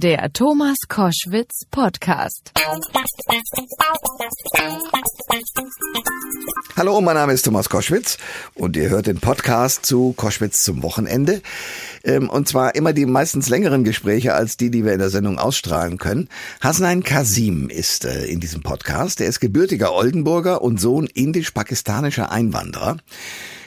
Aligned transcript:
Der 0.00 0.32
Thomas 0.32 0.76
Koschwitz 0.86 1.64
Podcast. 1.72 2.52
Hallo, 6.76 7.00
mein 7.00 7.16
Name 7.16 7.32
ist 7.32 7.42
Thomas 7.42 7.68
Koschwitz 7.68 8.16
und 8.54 8.76
ihr 8.76 8.90
hört 8.90 9.08
den 9.08 9.18
Podcast 9.18 9.84
zu 9.84 10.12
Koschwitz 10.16 10.62
zum 10.62 10.84
Wochenende. 10.84 11.42
Ähm, 12.04 12.30
und 12.30 12.46
zwar 12.46 12.76
immer 12.76 12.92
die 12.92 13.06
meistens 13.06 13.48
längeren 13.48 13.82
Gespräche 13.82 14.34
als 14.34 14.56
die, 14.56 14.70
die 14.70 14.84
wir 14.84 14.92
in 14.92 15.00
der 15.00 15.10
Sendung 15.10 15.36
ausstrahlen 15.40 15.98
können. 15.98 16.28
Hasnain 16.60 17.02
Kasim 17.02 17.68
ist 17.68 18.04
äh, 18.04 18.26
in 18.26 18.38
diesem 18.38 18.62
Podcast. 18.62 19.20
Er 19.20 19.26
ist 19.26 19.40
gebürtiger 19.40 19.92
Oldenburger 19.92 20.62
und 20.62 20.80
Sohn 20.80 21.08
indisch-pakistanischer 21.08 22.30
Einwanderer. 22.30 22.98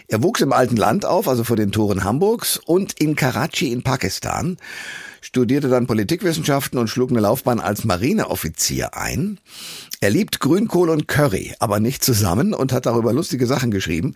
Er 0.07 0.23
wuchs 0.23 0.39
im 0.39 0.53
alten 0.53 0.77
Land 0.77 1.05
auf, 1.05 1.27
also 1.27 1.43
vor 1.43 1.57
den 1.57 1.73
Toren 1.73 2.05
Hamburgs 2.05 2.57
und 2.57 2.93
in 3.01 3.17
Karachi 3.17 3.73
in 3.73 3.81
Pakistan, 3.83 4.57
studierte 5.21 5.69
dann 5.69 5.87
Politikwissenschaften 5.87 6.79
und 6.79 6.89
schlug 6.89 7.11
eine 7.11 7.21
Laufbahn 7.21 7.59
als 7.59 7.85
Marineoffizier 7.85 8.97
ein. 8.97 9.39
Er 10.01 10.09
liebt 10.09 10.39
Grünkohl 10.39 10.89
und 10.89 11.07
Curry, 11.07 11.53
aber 11.59 11.79
nicht 11.79 12.03
zusammen 12.03 12.53
und 12.53 12.73
hat 12.73 12.85
darüber 12.85 13.13
lustige 13.13 13.45
Sachen 13.45 13.71
geschrieben. 13.71 14.15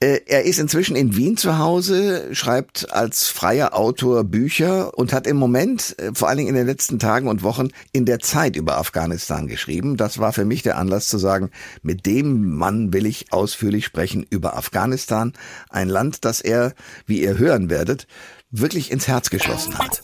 Äh, 0.00 0.20
er 0.26 0.44
ist 0.44 0.58
inzwischen 0.58 0.96
in 0.96 1.16
Wien 1.16 1.36
zu 1.36 1.58
Hause, 1.58 2.34
schreibt 2.34 2.92
als 2.92 3.28
freier 3.28 3.74
Autor 3.74 4.24
Bücher 4.24 4.98
und 4.98 5.12
hat 5.12 5.26
im 5.26 5.36
Moment, 5.36 5.98
äh, 5.98 6.10
vor 6.12 6.28
allen 6.28 6.38
Dingen 6.38 6.50
in 6.50 6.56
den 6.56 6.66
letzten 6.66 6.98
Tagen 6.98 7.28
und 7.28 7.42
Wochen, 7.42 7.68
in 7.92 8.04
der 8.04 8.18
Zeit 8.18 8.56
über 8.56 8.76
Afghanistan 8.76 9.46
geschrieben. 9.46 9.96
Das 9.96 10.18
war 10.18 10.32
für 10.32 10.44
mich 10.44 10.62
der 10.62 10.78
Anlass 10.78 11.06
zu 11.06 11.16
sagen, 11.16 11.50
mit 11.82 12.06
dem 12.06 12.54
Mann 12.54 12.92
will 12.92 13.06
ich 13.06 13.32
ausführlich 13.32 13.84
sprechen 13.84 14.26
über 14.28 14.56
Afghanistan, 14.56 15.32
ein 15.70 15.88
Land, 15.88 16.24
das 16.24 16.40
er, 16.40 16.74
wie 17.06 17.22
ihr 17.22 17.38
hören 17.38 17.70
werdet, 17.70 18.06
wirklich 18.50 18.90
ins 18.90 19.08
Herz 19.08 19.30
geschlossen 19.30 19.78
hat. 19.78 20.02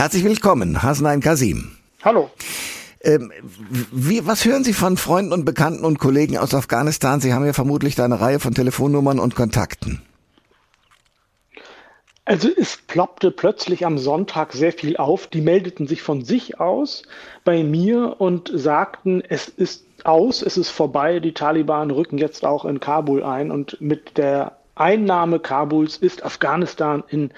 Herzlich 0.00 0.24
willkommen, 0.24 0.82
Hasnain 0.82 1.20
Kasim. 1.20 1.72
Hallo. 2.02 2.30
Ähm, 3.02 3.30
wie, 3.92 4.26
was 4.26 4.46
hören 4.46 4.64
Sie 4.64 4.72
von 4.72 4.96
Freunden 4.96 5.30
und 5.30 5.44
Bekannten 5.44 5.84
und 5.84 5.98
Kollegen 5.98 6.38
aus 6.38 6.54
Afghanistan? 6.54 7.20
Sie 7.20 7.34
haben 7.34 7.44
ja 7.44 7.52
vermutlich 7.52 7.96
da 7.96 8.06
eine 8.06 8.18
Reihe 8.18 8.40
von 8.40 8.54
Telefonnummern 8.54 9.18
und 9.18 9.34
Kontakten. 9.34 10.00
Also 12.24 12.48
es 12.48 12.78
ploppte 12.78 13.30
plötzlich 13.30 13.84
am 13.84 13.98
Sonntag 13.98 14.54
sehr 14.54 14.72
viel 14.72 14.96
auf. 14.96 15.26
Die 15.26 15.42
meldeten 15.42 15.86
sich 15.86 16.00
von 16.00 16.24
sich 16.24 16.58
aus 16.58 17.02
bei 17.44 17.62
mir 17.62 18.22
und 18.22 18.50
sagten, 18.54 19.22
es 19.28 19.48
ist 19.48 19.84
aus, 20.04 20.40
es 20.40 20.56
ist 20.56 20.70
vorbei, 20.70 21.20
die 21.20 21.34
Taliban 21.34 21.90
rücken 21.90 22.16
jetzt 22.16 22.46
auch 22.46 22.64
in 22.64 22.80
Kabul 22.80 23.22
ein 23.22 23.50
und 23.50 23.78
mit 23.82 24.16
der 24.16 24.56
Einnahme 24.76 25.40
Kabuls 25.40 25.98
ist 25.98 26.24
Afghanistan 26.24 27.04
in 27.08 27.32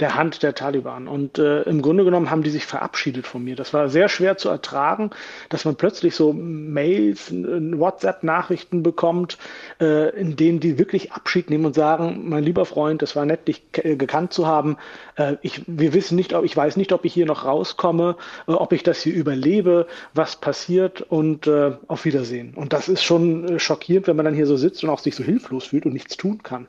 der 0.00 0.14
Hand 0.14 0.42
der 0.42 0.54
Taliban. 0.54 1.08
Und 1.08 1.38
äh, 1.38 1.62
im 1.62 1.82
Grunde 1.82 2.04
genommen 2.04 2.30
haben 2.30 2.42
die 2.42 2.50
sich 2.50 2.66
verabschiedet 2.66 3.26
von 3.26 3.42
mir. 3.42 3.56
Das 3.56 3.72
war 3.72 3.88
sehr 3.88 4.08
schwer 4.08 4.36
zu 4.36 4.48
ertragen, 4.48 5.10
dass 5.48 5.64
man 5.64 5.76
plötzlich 5.76 6.14
so 6.14 6.32
Mails, 6.32 7.32
WhatsApp-Nachrichten 7.32 8.82
bekommt, 8.82 9.38
äh, 9.80 10.10
in 10.18 10.36
denen 10.36 10.60
die 10.60 10.78
wirklich 10.78 11.12
Abschied 11.12 11.50
nehmen 11.50 11.66
und 11.66 11.74
sagen, 11.74 12.28
mein 12.28 12.44
lieber 12.44 12.66
Freund, 12.66 13.02
das 13.02 13.16
war 13.16 13.24
nett, 13.24 13.48
dich 13.48 13.62
äh, 13.72 13.96
gekannt 13.96 14.32
zu 14.32 14.46
haben. 14.46 14.76
Äh, 15.16 15.36
ich, 15.42 15.62
wir 15.66 15.94
wissen 15.94 16.16
nicht, 16.16 16.34
ob 16.34 16.44
ich 16.44 16.56
weiß 16.56 16.76
nicht, 16.76 16.92
ob 16.92 17.04
ich 17.04 17.14
hier 17.14 17.26
noch 17.26 17.44
rauskomme, 17.44 18.16
äh, 18.46 18.52
ob 18.52 18.72
ich 18.72 18.82
das 18.82 19.00
hier 19.00 19.14
überlebe, 19.14 19.86
was 20.12 20.36
passiert 20.36 21.00
und 21.00 21.46
äh, 21.46 21.72
auf 21.88 22.04
Wiedersehen. 22.04 22.54
Und 22.54 22.72
das 22.72 22.88
ist 22.88 23.02
schon 23.02 23.48
äh, 23.48 23.58
schockierend, 23.58 24.06
wenn 24.06 24.16
man 24.16 24.24
dann 24.24 24.34
hier 24.34 24.46
so 24.46 24.56
sitzt 24.56 24.84
und 24.84 24.90
auch 24.90 24.98
sich 24.98 25.16
so 25.16 25.24
hilflos 25.24 25.66
fühlt 25.66 25.86
und 25.86 25.92
nichts 25.92 26.16
tun 26.16 26.42
kann. 26.42 26.66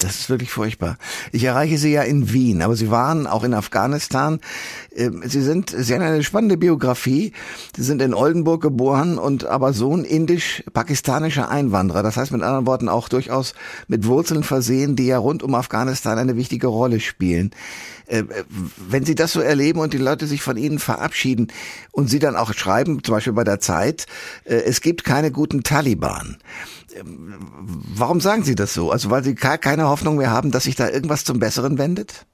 Das 0.00 0.20
ist 0.20 0.30
wirklich 0.30 0.52
furchtbar. 0.52 0.96
Ich 1.32 1.42
erreiche 1.42 1.76
Sie 1.76 1.90
ja 1.90 2.02
in 2.02 2.32
Wien, 2.32 2.62
aber 2.62 2.76
Sie 2.76 2.88
waren 2.88 3.26
auch 3.26 3.42
in 3.42 3.52
Afghanistan. 3.52 4.38
Ähm, 4.94 5.22
Sie 5.24 5.42
sind, 5.42 5.74
Sie 5.76 5.92
haben 5.92 6.02
eine 6.02 6.22
spannende 6.22 6.56
Biografie. 6.56 7.32
Sie 7.76 7.82
sind 7.82 8.00
in 8.00 8.14
Oldenburg 8.14 8.62
geboren 8.62 9.18
und 9.18 9.46
aber 9.46 9.72
Sohn 9.72 10.04
indisch-pakistanischer 10.04 11.48
Einwanderer. 11.48 12.04
Das 12.04 12.16
heißt 12.16 12.30
mit 12.30 12.42
anderen 12.42 12.66
Worten 12.66 12.88
auch 12.88 13.08
durchaus 13.08 13.54
mit 13.88 14.06
Wurzeln 14.06 14.44
versehen, 14.44 14.94
die 14.94 15.06
ja 15.06 15.18
rund 15.18 15.42
um 15.42 15.56
Afghanistan 15.56 16.16
eine 16.16 16.36
wichtige 16.36 16.68
Rolle 16.68 17.00
spielen. 17.00 17.50
Äh, 18.08 18.24
wenn 18.76 19.04
Sie 19.04 19.14
das 19.14 19.32
so 19.32 19.40
erleben 19.40 19.80
und 19.80 19.92
die 19.92 19.98
Leute 19.98 20.26
sich 20.26 20.42
von 20.42 20.56
Ihnen 20.56 20.78
verabschieden 20.78 21.48
und 21.92 22.08
Sie 22.08 22.18
dann 22.18 22.36
auch 22.36 22.52
schreiben, 22.54 23.04
zum 23.04 23.14
Beispiel 23.14 23.34
bei 23.34 23.44
der 23.44 23.60
Zeit, 23.60 24.06
äh, 24.44 24.54
es 24.54 24.80
gibt 24.80 25.04
keine 25.04 25.30
guten 25.30 25.62
Taliban. 25.62 26.38
Warum 27.02 28.20
sagen 28.20 28.42
Sie 28.42 28.54
das 28.54 28.74
so? 28.74 28.90
Also 28.90 29.10
weil 29.10 29.22
Sie 29.22 29.34
keine 29.34 29.88
Hoffnung 29.88 30.16
mehr 30.16 30.30
haben, 30.30 30.50
dass 30.50 30.64
sich 30.64 30.74
da 30.74 30.88
irgendwas 30.88 31.24
zum 31.24 31.38
Besseren 31.38 31.78
wendet? 31.78 32.26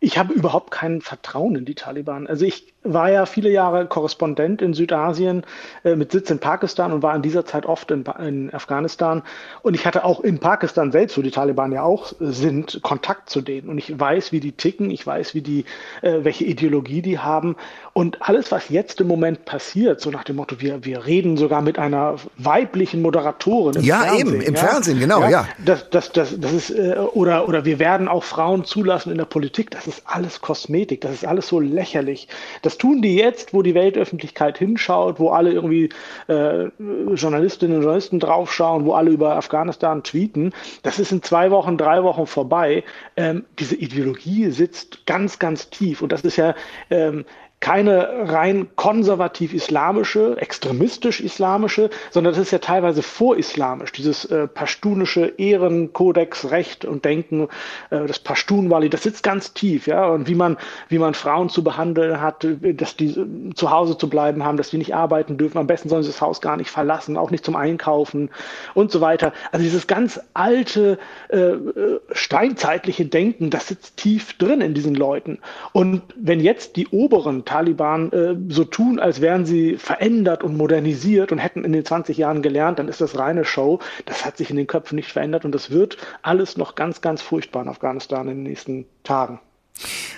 Ich 0.00 0.18
habe 0.18 0.32
überhaupt 0.32 0.70
kein 0.70 1.00
Vertrauen 1.00 1.56
in 1.56 1.64
die 1.64 1.74
Taliban. 1.74 2.26
Also 2.28 2.44
ich 2.44 2.74
war 2.84 3.10
ja 3.10 3.26
viele 3.26 3.50
Jahre 3.50 3.86
Korrespondent 3.86 4.62
in 4.62 4.72
Südasien 4.72 5.44
äh, 5.84 5.96
mit 5.96 6.12
Sitz 6.12 6.30
in 6.30 6.38
Pakistan 6.38 6.92
und 6.92 7.02
war 7.02 7.14
in 7.14 7.22
dieser 7.22 7.44
Zeit 7.44 7.66
oft 7.66 7.90
in, 7.90 8.04
in, 8.20 8.54
Afghanistan. 8.54 9.22
Und 9.62 9.74
ich 9.74 9.84
hatte 9.84 10.04
auch 10.04 10.20
in 10.20 10.38
Pakistan 10.38 10.92
selbst, 10.92 11.18
wo 11.18 11.22
die 11.22 11.30
Taliban 11.30 11.72
ja 11.72 11.82
auch 11.82 12.12
sind, 12.20 12.80
Kontakt 12.82 13.30
zu 13.30 13.40
denen. 13.40 13.68
Und 13.68 13.78
ich 13.78 13.98
weiß, 13.98 14.32
wie 14.32 14.40
die 14.40 14.52
ticken, 14.52 14.90
ich 14.90 15.06
weiß, 15.06 15.34
wie 15.34 15.42
die, 15.42 15.64
äh, 16.02 16.18
welche 16.22 16.44
Ideologie 16.44 17.02
die 17.02 17.18
haben. 17.18 17.56
Und 17.92 18.22
alles, 18.22 18.52
was 18.52 18.68
jetzt 18.68 19.00
im 19.00 19.08
Moment 19.08 19.44
passiert, 19.44 20.00
so 20.00 20.10
nach 20.10 20.22
dem 20.22 20.36
Motto, 20.36 20.60
wir, 20.60 20.84
wir 20.84 21.04
reden 21.04 21.36
sogar 21.36 21.62
mit 21.62 21.80
einer 21.80 22.16
weiblichen 22.36 23.02
Moderatorin. 23.02 23.74
Im 23.74 23.82
ja, 23.82 24.02
Fernsehen, 24.02 24.28
eben, 24.28 24.40
im 24.40 24.54
ja? 24.54 24.60
Fernsehen, 24.60 25.00
genau, 25.00 25.22
ja. 25.22 25.30
ja. 25.30 25.48
Das, 25.64 25.90
das, 25.90 26.12
das, 26.12 26.38
das 26.38 26.52
ist, 26.52 26.70
äh, 26.70 26.94
oder, 27.12 27.48
oder 27.48 27.64
wir 27.64 27.80
werden 27.80 28.06
auch 28.06 28.22
Frauen 28.22 28.64
zulassen 28.64 29.10
in 29.10 29.18
der 29.18 29.24
Politik. 29.24 29.72
Das 29.72 29.88
ist 29.88 30.02
alles 30.04 30.40
Kosmetik, 30.40 31.00
das 31.00 31.12
ist 31.12 31.26
alles 31.26 31.48
so 31.48 31.58
lächerlich. 31.58 32.28
Das 32.62 32.67
tun 32.76 33.00
die 33.00 33.16
jetzt, 33.16 33.54
wo 33.54 33.62
die 33.62 33.74
Weltöffentlichkeit 33.74 34.58
hinschaut, 34.58 35.18
wo 35.18 35.30
alle 35.30 35.52
irgendwie 35.52 35.88
äh, 36.28 36.68
Journalistinnen 37.14 37.76
und 37.76 37.82
Journalisten 37.82 38.20
draufschauen, 38.20 38.84
wo 38.84 38.92
alle 38.92 39.10
über 39.10 39.36
Afghanistan 39.36 40.02
tweeten. 40.02 40.52
Das 40.82 40.98
ist 40.98 41.12
in 41.12 41.22
zwei 41.22 41.50
Wochen, 41.50 41.78
drei 41.78 42.02
Wochen 42.02 42.26
vorbei. 42.26 42.84
Ähm, 43.16 43.44
diese 43.58 43.76
Ideologie 43.76 44.50
sitzt 44.50 45.06
ganz, 45.06 45.38
ganz 45.38 45.70
tief. 45.70 46.02
Und 46.02 46.12
das 46.12 46.22
ist 46.22 46.36
ja 46.36 46.54
ähm, 46.90 47.24
keine 47.60 48.30
rein 48.32 48.68
konservativ-islamische, 48.76 50.36
extremistisch-islamische, 50.40 51.90
sondern 52.10 52.32
das 52.32 52.40
ist 52.40 52.52
ja 52.52 52.58
teilweise 52.58 53.02
vorislamisch, 53.02 53.90
dieses 53.92 54.24
äh, 54.26 54.46
pashtunische 54.46 55.34
Ehrenkodex, 55.38 56.52
Recht 56.52 56.84
und 56.84 57.04
Denken, 57.04 57.48
äh, 57.90 58.06
das 58.06 58.20
Pashtun-Wali, 58.20 58.90
das 58.90 59.02
sitzt 59.02 59.24
ganz 59.24 59.54
tief, 59.54 59.88
ja, 59.88 60.06
und 60.06 60.28
wie 60.28 60.36
man, 60.36 60.56
wie 60.88 60.98
man 60.98 61.14
Frauen 61.14 61.48
zu 61.48 61.64
behandeln 61.64 62.20
hat, 62.20 62.46
dass 62.74 62.96
die 62.96 63.08
äh, 63.08 63.54
zu 63.54 63.70
Hause 63.72 63.98
zu 63.98 64.08
bleiben 64.08 64.44
haben, 64.44 64.56
dass 64.56 64.70
die 64.70 64.78
nicht 64.78 64.94
arbeiten 64.94 65.36
dürfen, 65.36 65.58
am 65.58 65.66
besten 65.66 65.88
sollen 65.88 66.04
sie 66.04 66.10
das 66.10 66.20
Haus 66.20 66.40
gar 66.40 66.56
nicht 66.56 66.70
verlassen, 66.70 67.16
auch 67.16 67.32
nicht 67.32 67.44
zum 67.44 67.56
Einkaufen 67.56 68.30
und 68.74 68.92
so 68.92 69.00
weiter. 69.00 69.32
Also 69.50 69.64
dieses 69.64 69.88
ganz 69.88 70.20
alte, 70.32 70.98
äh, 71.28 71.38
äh 71.38 72.00
steinzeitliche 72.12 73.06
Denken, 73.06 73.50
das 73.50 73.66
sitzt 73.66 73.96
tief 73.96 74.34
drin 74.38 74.60
in 74.60 74.74
diesen 74.74 74.94
Leuten. 74.94 75.38
Und 75.72 76.02
wenn 76.16 76.38
jetzt 76.40 76.76
die 76.76 76.86
oberen 76.88 77.44
Taliban 77.48 78.12
äh, 78.12 78.36
so 78.48 78.64
tun, 78.64 79.00
als 79.00 79.22
wären 79.22 79.46
sie 79.46 79.76
verändert 79.76 80.44
und 80.44 80.56
modernisiert 80.56 81.32
und 81.32 81.38
hätten 81.38 81.64
in 81.64 81.72
den 81.72 81.84
20 81.84 82.18
Jahren 82.18 82.42
gelernt, 82.42 82.78
dann 82.78 82.88
ist 82.88 83.00
das 83.00 83.18
reine 83.18 83.46
Show. 83.46 83.80
Das 84.04 84.26
hat 84.26 84.36
sich 84.36 84.50
in 84.50 84.56
den 84.56 84.66
Köpfen 84.66 84.96
nicht 84.96 85.10
verändert 85.10 85.46
und 85.46 85.54
das 85.54 85.70
wird 85.70 85.96
alles 86.22 86.58
noch 86.58 86.74
ganz, 86.74 87.00
ganz 87.00 87.22
furchtbar 87.22 87.62
in 87.62 87.68
Afghanistan 87.68 88.28
in 88.28 88.36
den 88.36 88.42
nächsten 88.42 88.84
Tagen. 89.02 89.40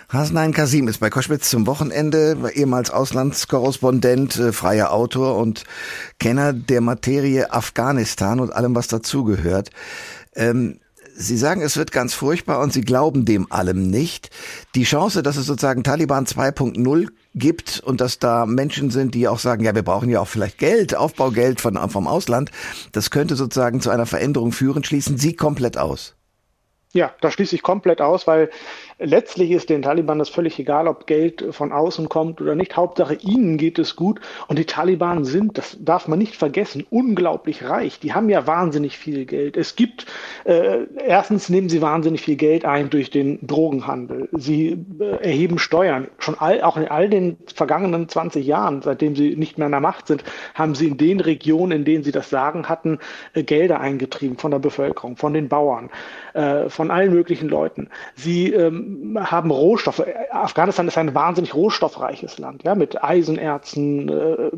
Hasnain 0.08 0.52
Kasim 0.52 0.88
ist 0.88 0.98
bei 0.98 1.08
Koschwitz 1.08 1.50
zum 1.50 1.68
Wochenende, 1.68 2.36
ehemals 2.52 2.90
Auslandskorrespondent, 2.90 4.36
äh, 4.36 4.52
freier 4.52 4.92
Autor 4.92 5.36
und 5.36 5.62
Kenner 6.18 6.52
der 6.52 6.80
Materie 6.80 7.52
Afghanistan 7.52 8.40
und 8.40 8.52
allem, 8.52 8.74
was 8.74 8.88
dazugehört. 8.88 9.70
Ähm, 10.34 10.80
Sie 11.22 11.36
sagen, 11.36 11.60
es 11.60 11.76
wird 11.76 11.92
ganz 11.92 12.14
furchtbar 12.14 12.60
und 12.60 12.72
Sie 12.72 12.80
glauben 12.80 13.26
dem 13.26 13.52
allem 13.52 13.90
nicht. 13.90 14.30
Die 14.74 14.84
Chance, 14.84 15.22
dass 15.22 15.36
es 15.36 15.44
sozusagen 15.44 15.84
Taliban 15.84 16.24
2.0 16.24 17.08
gibt 17.34 17.80
und 17.80 18.00
dass 18.00 18.18
da 18.18 18.46
Menschen 18.46 18.90
sind, 18.90 19.14
die 19.14 19.28
auch 19.28 19.38
sagen, 19.38 19.62
ja, 19.62 19.74
wir 19.74 19.82
brauchen 19.82 20.08
ja 20.08 20.20
auch 20.20 20.28
vielleicht 20.28 20.56
Geld, 20.56 20.94
Aufbaugeld 20.94 21.60
von, 21.60 21.76
vom 21.90 22.08
Ausland, 22.08 22.50
das 22.92 23.10
könnte 23.10 23.36
sozusagen 23.36 23.82
zu 23.82 23.90
einer 23.90 24.06
Veränderung 24.06 24.52
führen, 24.52 24.82
schließen 24.82 25.18
Sie 25.18 25.36
komplett 25.36 25.76
aus. 25.76 26.16
Ja, 26.92 27.14
da 27.20 27.30
schließe 27.30 27.54
ich 27.54 27.62
komplett 27.62 28.00
aus, 28.00 28.26
weil 28.26 28.48
letztlich 29.00 29.50
ist 29.50 29.70
den 29.70 29.82
Taliban 29.82 30.18
das 30.18 30.28
völlig 30.28 30.58
egal, 30.58 30.86
ob 30.86 31.06
Geld 31.06 31.44
von 31.50 31.72
außen 31.72 32.08
kommt 32.08 32.40
oder 32.40 32.54
nicht. 32.54 32.76
Hauptsache 32.76 33.14
ihnen 33.14 33.56
geht 33.56 33.78
es 33.78 33.96
gut. 33.96 34.20
Und 34.48 34.58
die 34.58 34.66
Taliban 34.66 35.24
sind, 35.24 35.58
das 35.58 35.76
darf 35.80 36.06
man 36.06 36.18
nicht 36.18 36.36
vergessen, 36.36 36.86
unglaublich 36.90 37.64
reich. 37.64 37.98
Die 37.98 38.12
haben 38.12 38.28
ja 38.28 38.46
wahnsinnig 38.46 38.98
viel 38.98 39.24
Geld. 39.24 39.56
Es 39.56 39.74
gibt, 39.74 40.06
äh, 40.44 40.86
erstens 41.04 41.48
nehmen 41.48 41.68
sie 41.68 41.82
wahnsinnig 41.82 42.20
viel 42.20 42.36
Geld 42.36 42.64
ein 42.64 42.90
durch 42.90 43.10
den 43.10 43.38
Drogenhandel. 43.46 44.28
Sie 44.32 44.84
äh, 45.00 45.24
erheben 45.24 45.58
Steuern. 45.58 46.08
Schon 46.18 46.36
all, 46.38 46.62
auch 46.62 46.76
in 46.76 46.88
all 46.88 47.08
den 47.08 47.38
vergangenen 47.54 48.08
20 48.08 48.46
Jahren, 48.46 48.82
seitdem 48.82 49.16
sie 49.16 49.34
nicht 49.36 49.58
mehr 49.58 49.66
in 49.66 49.72
der 49.72 49.80
Macht 49.80 50.06
sind, 50.06 50.24
haben 50.54 50.74
sie 50.74 50.88
in 50.88 50.98
den 50.98 51.20
Regionen, 51.20 51.72
in 51.72 51.84
denen 51.84 52.04
sie 52.04 52.12
das 52.12 52.30
Sagen 52.30 52.68
hatten, 52.68 52.98
äh, 53.32 53.42
Gelder 53.42 53.80
eingetrieben 53.80 54.36
von 54.36 54.50
der 54.50 54.58
Bevölkerung, 54.58 55.16
von 55.16 55.32
den 55.32 55.48
Bauern, 55.48 55.90
äh, 56.34 56.68
von 56.68 56.90
allen 56.90 57.12
möglichen 57.12 57.48
Leuten. 57.48 57.88
Sie 58.14 58.52
ähm, 58.52 58.89
haben 59.16 59.50
Rohstoffe. 59.50 60.02
Afghanistan 60.30 60.88
ist 60.88 60.98
ein 60.98 61.14
wahnsinnig 61.14 61.54
rohstoffreiches 61.54 62.38
Land, 62.38 62.62
ja, 62.64 62.74
mit 62.74 63.02
Eisenerzen, 63.02 64.08
äh, 64.08 64.50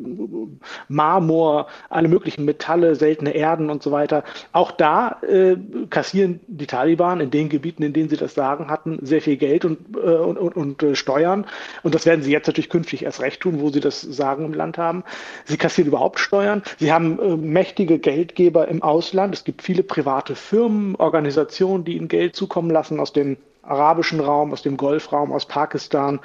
Marmor, 0.88 1.66
alle 1.88 2.08
möglichen 2.08 2.44
Metalle, 2.44 2.94
seltene 2.94 3.34
Erden 3.34 3.70
und 3.70 3.82
so 3.82 3.90
weiter. 3.90 4.24
Auch 4.52 4.70
da 4.70 5.16
äh, 5.22 5.56
kassieren 5.90 6.40
die 6.46 6.66
Taliban 6.66 7.20
in 7.20 7.30
den 7.30 7.48
Gebieten, 7.48 7.82
in 7.82 7.92
denen 7.92 8.08
sie 8.08 8.16
das 8.16 8.34
Sagen 8.34 8.68
hatten, 8.68 8.98
sehr 9.02 9.22
viel 9.22 9.36
Geld 9.36 9.64
und, 9.64 9.78
äh, 9.96 9.98
und, 9.98 10.38
und, 10.38 10.56
und 10.56 10.82
äh, 10.82 10.94
Steuern. 10.94 11.46
Und 11.82 11.94
das 11.94 12.06
werden 12.06 12.22
sie 12.22 12.32
jetzt 12.32 12.46
natürlich 12.46 12.70
künftig 12.70 13.04
erst 13.04 13.20
recht 13.20 13.40
tun, 13.40 13.60
wo 13.60 13.70
sie 13.70 13.80
das 13.80 14.00
Sagen 14.00 14.44
im 14.44 14.54
Land 14.54 14.78
haben. 14.78 15.04
Sie 15.44 15.56
kassieren 15.56 15.88
überhaupt 15.88 16.18
Steuern. 16.18 16.62
Sie 16.78 16.92
haben 16.92 17.18
äh, 17.18 17.36
mächtige 17.36 17.98
Geldgeber 17.98 18.68
im 18.68 18.82
Ausland. 18.82 19.34
Es 19.34 19.44
gibt 19.44 19.62
viele 19.62 19.82
private 19.82 20.34
Firmen, 20.34 20.96
Organisationen, 20.96 21.84
die 21.84 21.96
ihnen 21.96 22.08
Geld 22.08 22.36
zukommen 22.36 22.70
lassen 22.70 23.00
aus 23.00 23.12
dem 23.12 23.36
arabischen 23.62 24.20
Raum, 24.20 24.52
aus 24.52 24.62
dem 24.62 24.76
Golfraum, 24.76 25.32
aus 25.32 25.46
Pakistan. 25.46 26.20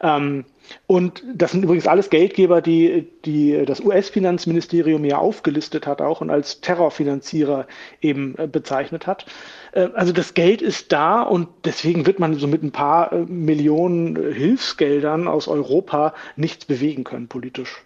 Ähm, 0.00 0.44
und 0.86 1.22
das 1.34 1.52
sind 1.52 1.62
übrigens 1.62 1.86
alles 1.86 2.10
Geldgeber, 2.10 2.60
die, 2.60 3.08
die 3.24 3.64
das 3.66 3.80
US-Finanzministerium 3.80 5.04
ja 5.04 5.18
aufgelistet 5.18 5.86
hat 5.86 6.00
auch 6.00 6.20
und 6.20 6.30
als 6.30 6.60
Terrorfinanzierer 6.60 7.66
eben 8.00 8.36
äh, 8.38 8.46
bezeichnet 8.46 9.06
hat. 9.06 9.26
Äh, 9.72 9.88
also 9.94 10.12
das 10.12 10.34
Geld 10.34 10.62
ist 10.62 10.92
da 10.92 11.22
und 11.22 11.48
deswegen 11.64 12.06
wird 12.06 12.18
man 12.18 12.34
so 12.34 12.46
mit 12.46 12.62
ein 12.62 12.72
paar 12.72 13.12
äh, 13.12 13.24
Millionen 13.26 14.16
Hilfsgeldern 14.16 15.28
aus 15.28 15.48
Europa 15.48 16.14
nichts 16.36 16.64
bewegen 16.64 17.04
können 17.04 17.28
politisch. 17.28 17.82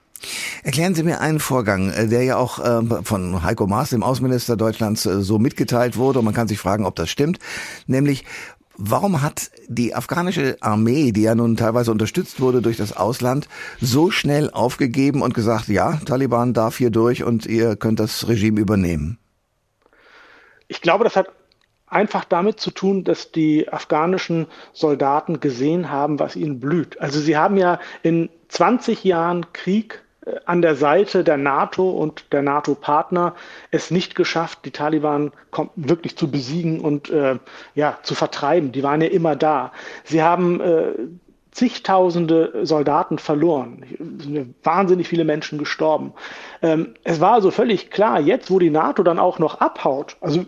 Erklären 0.65 0.97
Sie 0.97 1.05
mir 1.05 1.21
einen 1.21 1.39
Vorgang, 1.39 1.93
der 2.11 2.25
ja 2.25 2.37
auch 2.39 2.59
von 3.05 3.43
Heiko 3.45 3.69
Maas, 3.69 3.91
dem 3.91 4.03
Außenminister 4.03 4.57
Deutschlands, 4.57 5.05
so 5.05 5.39
mitgeteilt 5.39 5.97
wurde 5.97 6.19
und 6.19 6.25
man 6.25 6.35
kann 6.35 6.49
sich 6.49 6.59
fragen, 6.59 6.85
ob 6.85 6.97
das 6.97 7.09
stimmt, 7.09 7.39
nämlich 7.87 8.25
Warum 8.81 9.23
hat 9.23 9.51
die 9.67 9.97
afghanische 9.97 10.57
Armee, 10.61 11.11
die 11.11 11.23
ja 11.23 11.35
nun 11.35 11.57
teilweise 11.57 11.91
unterstützt 11.91 12.41
wurde 12.41 12.63
durch 12.63 12.77
das 12.77 12.97
Ausland, 12.97 13.49
so 13.81 14.13
schnell 14.13 14.51
aufgegeben 14.51 15.21
und 15.21 15.35
gesagt, 15.35 15.67
ja, 15.67 15.97
Taliban 16.07 16.55
darf 16.55 16.79
hier 16.79 16.91
durch 16.91 17.25
und 17.25 17.45
ihr 17.45 17.75
könnt 17.75 17.99
das 17.99 18.29
Regime 18.29 18.61
übernehmen? 18.61 19.19
Ich 20.69 20.81
glaube, 20.81 21.03
das 21.03 21.17
hat 21.17 21.27
einfach 21.89 22.25
damit 22.25 22.61
zu 22.61 22.71
tun, 22.71 23.03
dass 23.03 23.33
die 23.33 23.69
afghanischen 23.69 24.47
Soldaten 24.73 25.41
gesehen 25.41 25.91
haben, 25.91 26.21
was 26.21 26.37
ihnen 26.37 26.61
blüht. 26.61 27.01
Also 27.01 27.19
sie 27.19 27.37
haben 27.37 27.57
ja 27.57 27.81
in 28.05 28.31
20 28.47 29.03
Jahren 29.03 29.53
Krieg 29.53 30.05
an 30.47 30.63
der 30.63 30.75
Seite 30.75 31.25
der 31.25 31.37
NATO 31.37 31.91
und 31.91 32.33
der 32.33 32.43
NATO-Partner 32.43 33.35
es 33.71 33.91
nicht 33.91 34.15
geschafft, 34.15 34.61
die 34.65 34.71
Taliban 34.71 35.33
wirklich 35.77 36.17
zu 36.17 36.31
besiegen 36.31 36.81
und 36.81 37.11
äh, 37.11 37.39
ja, 37.75 37.99
zu 38.03 38.15
vertreiben. 38.15 38.73
Die 38.73 38.83
waren 38.83 39.01
ja 39.01 39.09
immer 39.09 39.37
da. 39.37 39.73
Sie 40.05 40.23
haben 40.23 40.61
äh, 40.61 40.93
zigtausende 41.59 42.65
Soldaten 42.65 43.19
verloren. 43.19 44.55
Wahnsinnig 44.63 45.09
viele 45.09 45.25
Menschen 45.25 45.59
gestorben. 45.59 46.13
Ähm, 46.63 46.95
es 47.03 47.21
war 47.21 47.33
also 47.33 47.51
völlig 47.51 47.91
klar, 47.91 48.21
jetzt 48.21 48.53
wo 48.53 48.61
die 48.61 48.71
NATO 48.71 49.03
dann 49.03 49.19
auch 49.19 49.41
noch 49.41 49.61
abhaut, 49.61 50.17
also 50.21 50.45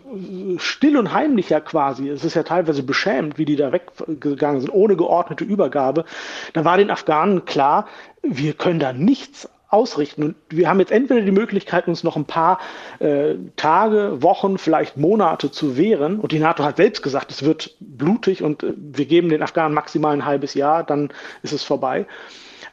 still 0.55 0.95
und 0.95 1.11
heimlich 1.11 1.49
ja 1.49 1.59
quasi, 1.59 2.07
es 2.07 2.23
ist 2.23 2.35
ja 2.35 2.43
teilweise 2.43 2.83
beschämt, 2.83 3.37
wie 3.37 3.43
die 3.43 3.57
da 3.57 3.73
weggegangen 3.73 4.61
sind, 4.61 4.69
ohne 4.69 4.95
geordnete 4.95 5.43
Übergabe, 5.43 6.05
da 6.53 6.63
war 6.63 6.77
den 6.77 6.89
Afghanen 6.89 7.43
klar, 7.43 7.87
wir 8.21 8.53
können 8.53 8.79
da 8.79 8.93
nichts 8.93 9.49
ausrichten. 9.71 10.23
Und 10.23 10.35
wir 10.49 10.69
haben 10.69 10.79
jetzt 10.79 10.91
entweder 10.91 11.21
die 11.21 11.31
Möglichkeit, 11.31 11.87
uns 11.87 12.03
noch 12.03 12.17
ein 12.17 12.25
paar 12.25 12.59
äh, 12.99 13.35
Tage, 13.55 14.21
Wochen, 14.21 14.57
vielleicht 14.57 14.97
Monate 14.97 15.49
zu 15.49 15.77
wehren. 15.77 16.19
Und 16.19 16.33
die 16.33 16.39
NATO 16.39 16.63
hat 16.63 16.77
selbst 16.77 17.01
gesagt, 17.01 17.31
es 17.31 17.43
wird 17.43 17.75
blutig 17.79 18.43
und 18.43 18.63
äh, 18.63 18.73
wir 18.75 19.05
geben 19.05 19.29
den 19.29 19.41
Afghanen 19.41 19.73
maximal 19.73 20.13
ein 20.13 20.25
halbes 20.25 20.53
Jahr, 20.53 20.83
dann 20.83 21.09
ist 21.41 21.53
es 21.53 21.63
vorbei. 21.63 22.05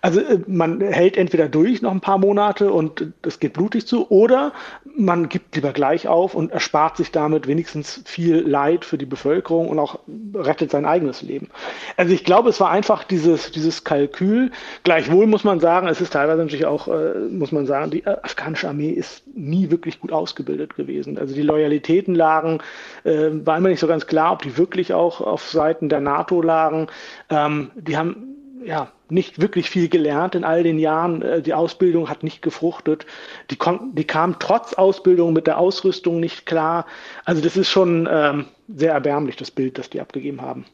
Also 0.01 0.21
äh, 0.21 0.39
man 0.47 0.81
hält 0.81 1.17
entweder 1.17 1.49
durch 1.49 1.83
noch 1.83 1.93
ein 1.93 2.01
paar 2.01 2.19
Monate 2.19 2.73
und 2.73 3.13
es 3.23 3.41
geht 3.41 3.55
blutig 3.55 3.87
zu, 3.87 4.11
oder 4.11 4.53
man 4.97 5.29
gibt 5.29 5.55
lieber 5.55 5.73
gleich 5.73 6.09
auf 6.09 6.35
und 6.35 6.53
erspart 6.53 6.97
sich 6.97 7.11
damit 7.13 7.47
wenigstens 7.47 8.03
viel 8.05 8.37
Leid 8.39 8.85
für 8.85 8.99
die 8.99 9.07
Bevölkerung 9.07 9.69
und 9.69 9.79
auch 9.79 9.99
rettet 10.35 10.71
sein 10.71 10.85
eigenes 10.85 11.23
Leben. 11.23 11.49
Also 11.97 12.13
ich 12.13 12.25
glaube, 12.25 12.51
es 12.51 12.61
war 12.61 12.71
einfach 12.71 13.05
dieses, 13.05 13.51
dieses 13.51 13.85
Kalkül. 13.85 14.51
Gleichwohl 14.85 15.27
muss 15.27 15.45
man 15.45 15.61
sagen, 15.61 15.89
es 15.89 16.01
ist 16.01 16.13
teilweise 16.13 16.43
natürlich 16.43 16.67
auch, 16.67 16.89
äh, 16.89 17.15
muss 17.31 17.53
man 17.53 17.67
sagen, 17.67 17.91
die 17.91 18.07
afghanische 18.07 18.69
Armee 18.69 18.91
ist 18.91 19.23
nie 19.35 19.71
wirklich 19.71 20.01
gut 20.01 20.13
ausgebildet 20.13 20.77
gewesen. 20.77 21.19
Also 21.19 21.35
die 21.35 21.43
Loyalitäten 21.43 22.15
lagen, 22.15 22.61
äh, 23.05 23.31
war 23.45 23.57
immer 23.57 23.69
nicht 23.69 23.81
so 23.81 23.87
ganz 23.87 24.07
klar, 24.07 24.33
ob 24.33 24.43
die 24.43 24.57
wirklich 24.57 24.93
auch 24.93 25.21
auf 25.21 25.49
Seiten 25.49 25.89
der 25.89 26.01
NATO 26.01 26.43
lagen. 26.43 26.89
Ähm, 27.31 27.71
die 27.77 27.97
haben 27.97 28.38
ja, 28.65 28.93
nicht 29.09 29.41
wirklich 29.41 29.71
viel 29.71 29.89
gelernt 29.89 30.35
in 30.35 30.45
all 30.45 30.63
den 30.63 30.79
Jahren. 30.79 31.23
Äh, 31.23 31.43
die 31.43 31.55
Ausbildung 31.55 32.09
hat 32.09 32.23
nicht 32.23 32.43
gefruchtet. 32.43 33.07
Die, 33.51 33.57
konnten, 33.57 33.95
die 33.95 34.05
kam 34.05 34.39
trotz 34.39 34.75
Ausbildung 34.75 35.33
mit 35.33 35.47
der 35.47 35.59
Ausrüstung 35.59 36.21
nicht 36.21 36.47
klar. 36.47 36.87
Also 37.25 37.43
das 37.43 37.57
ist 37.57 37.69
schon 37.69 38.09
ähm, 38.11 38.47
sehr 38.69 38.93
erbärmlich, 38.93 39.37
das 39.37 39.51
Bild, 39.51 39.79
das 39.79 39.91
die 39.91 40.01
abgegeben 40.01 40.43
haben. 40.43 40.67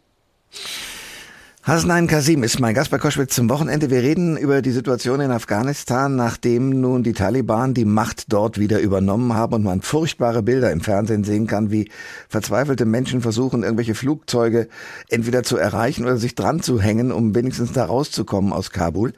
Hasnain 1.67 2.09
Kasim 2.09 2.43
ist 2.43 2.61
mein 2.61 2.75
Gast 2.75 2.91
bei 2.91 2.99
Koschwitz 2.99 3.35
zum 3.35 3.49
Wochenende. 3.49 3.89
Wir 3.89 4.03
reden 4.03 4.37
über 4.37 4.61
die 4.61 4.71
Situation 4.71 5.21
in 5.21 5.31
Afghanistan, 5.31 6.15
nachdem 6.15 6.69
nun 6.79 7.03
die 7.03 7.15
Taliban 7.15 7.73
die 7.73 7.87
Macht 7.87 8.31
dort 8.31 8.59
wieder 8.59 8.81
übernommen 8.81 9.33
haben 9.33 9.55
und 9.55 9.63
man 9.63 9.81
furchtbare 9.81 10.43
Bilder 10.43 10.71
im 10.73 10.83
Fernsehen 10.83 11.25
sehen 11.25 11.47
kann, 11.47 11.71
wie 11.71 11.91
verzweifelte 12.29 12.85
Menschen 12.85 13.23
versuchen, 13.23 13.63
irgendwelche 13.63 13.95
Flugzeuge 13.95 14.69
entweder 15.09 15.43
zu 15.43 15.57
erreichen 15.57 16.05
oder 16.05 16.19
sich 16.19 16.35
dran 16.35 16.61
zu 16.61 16.83
hängen, 16.83 17.11
um 17.11 17.35
wenigstens 17.35 17.73
da 17.73 17.87
rauszukommen 17.87 18.53
aus 18.53 18.71
Kabul. 18.71 19.15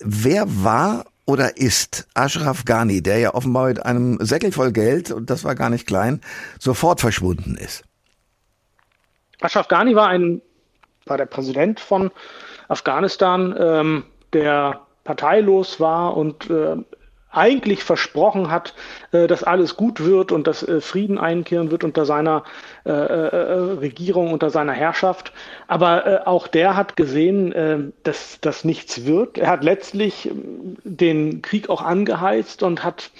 Wer 0.00 0.46
war 0.64 1.04
oder 1.24 1.56
ist 1.56 2.08
Ashraf 2.14 2.64
Ghani, 2.64 3.00
der 3.00 3.18
ja 3.18 3.34
offenbar 3.34 3.68
mit 3.68 3.86
einem 3.86 4.18
Säckel 4.20 4.50
voll 4.50 4.72
Geld, 4.72 5.12
und 5.12 5.30
das 5.30 5.44
war 5.44 5.54
gar 5.54 5.70
nicht 5.70 5.86
klein, 5.86 6.20
sofort 6.58 7.00
verschwunden 7.00 7.54
ist? 7.54 7.84
Ashraf 9.40 9.68
Ghani 9.68 9.94
war 9.94 10.08
ein 10.08 10.42
war 11.10 11.18
der 11.18 11.26
Präsident 11.26 11.80
von 11.80 12.10
Afghanistan, 12.68 13.54
ähm, 13.58 14.04
der 14.32 14.80
parteilos 15.04 15.80
war 15.80 16.16
und 16.16 16.48
äh, 16.50 16.76
eigentlich 17.32 17.84
versprochen 17.84 18.50
hat, 18.50 18.74
äh, 19.12 19.26
dass 19.26 19.44
alles 19.44 19.76
gut 19.76 20.04
wird 20.04 20.32
und 20.32 20.46
dass 20.46 20.66
äh, 20.66 20.80
Frieden 20.80 21.18
einkehren 21.18 21.70
wird 21.70 21.84
unter 21.84 22.04
seiner 22.04 22.44
äh, 22.84 22.90
äh 22.90 23.54
Regierung, 23.80 24.32
unter 24.32 24.50
seiner 24.50 24.72
Herrschaft. 24.72 25.32
Aber 25.68 26.06
äh, 26.06 26.18
auch 26.26 26.48
der 26.48 26.76
hat 26.76 26.96
gesehen, 26.96 27.52
äh, 27.52 27.78
dass 28.02 28.38
das 28.40 28.64
nichts 28.64 29.06
wird. 29.06 29.38
Er 29.38 29.48
hat 29.48 29.62
letztlich 29.62 30.26
ähm, 30.26 30.76
den 30.82 31.42
Krieg 31.42 31.70
auch 31.70 31.82
angeheizt 31.82 32.62
und 32.62 32.82
hat 32.82 33.10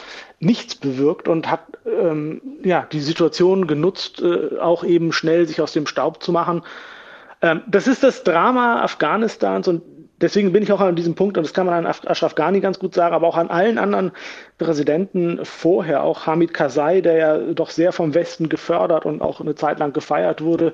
nichts 0.40 0.74
bewirkt 0.74 1.28
und 1.28 1.50
hat 1.50 1.60
ähm, 1.86 2.40
ja 2.64 2.86
die 2.90 3.00
Situation 3.00 3.66
genutzt, 3.66 4.22
auch 4.60 4.84
eben 4.84 5.12
schnell 5.12 5.46
sich 5.46 5.60
aus 5.60 5.72
dem 5.72 5.86
Staub 5.86 6.22
zu 6.22 6.32
machen 6.32 6.62
ähm, 7.42 7.62
das 7.66 7.86
ist 7.86 8.02
das 8.02 8.22
Drama 8.24 8.82
Afghanistans 8.82 9.68
und 9.68 9.82
deswegen 10.20 10.52
bin 10.52 10.62
ich 10.62 10.72
auch 10.72 10.80
an 10.80 10.96
diesem 10.96 11.14
Punkt, 11.14 11.36
und 11.38 11.44
das 11.44 11.54
kann 11.54 11.66
man 11.66 11.86
an 11.86 11.94
Ashraf 12.06 12.34
Ghani 12.34 12.60
ganz 12.60 12.78
gut 12.78 12.94
sagen, 12.94 13.14
aber 13.14 13.26
auch 13.26 13.36
an 13.36 13.48
allen 13.50 13.78
anderen 13.78 14.12
Präsidenten 14.58 15.44
vorher, 15.44 16.02
auch 16.02 16.26
Hamid 16.26 16.54
Karzai, 16.54 17.00
der 17.00 17.14
ja 17.14 17.38
doch 17.38 17.70
sehr 17.70 17.92
vom 17.92 18.14
Westen 18.14 18.48
gefördert 18.48 19.06
und 19.06 19.22
auch 19.22 19.40
eine 19.40 19.54
Zeit 19.54 19.78
lang 19.78 19.92
gefeiert 19.92 20.42
wurde, 20.42 20.72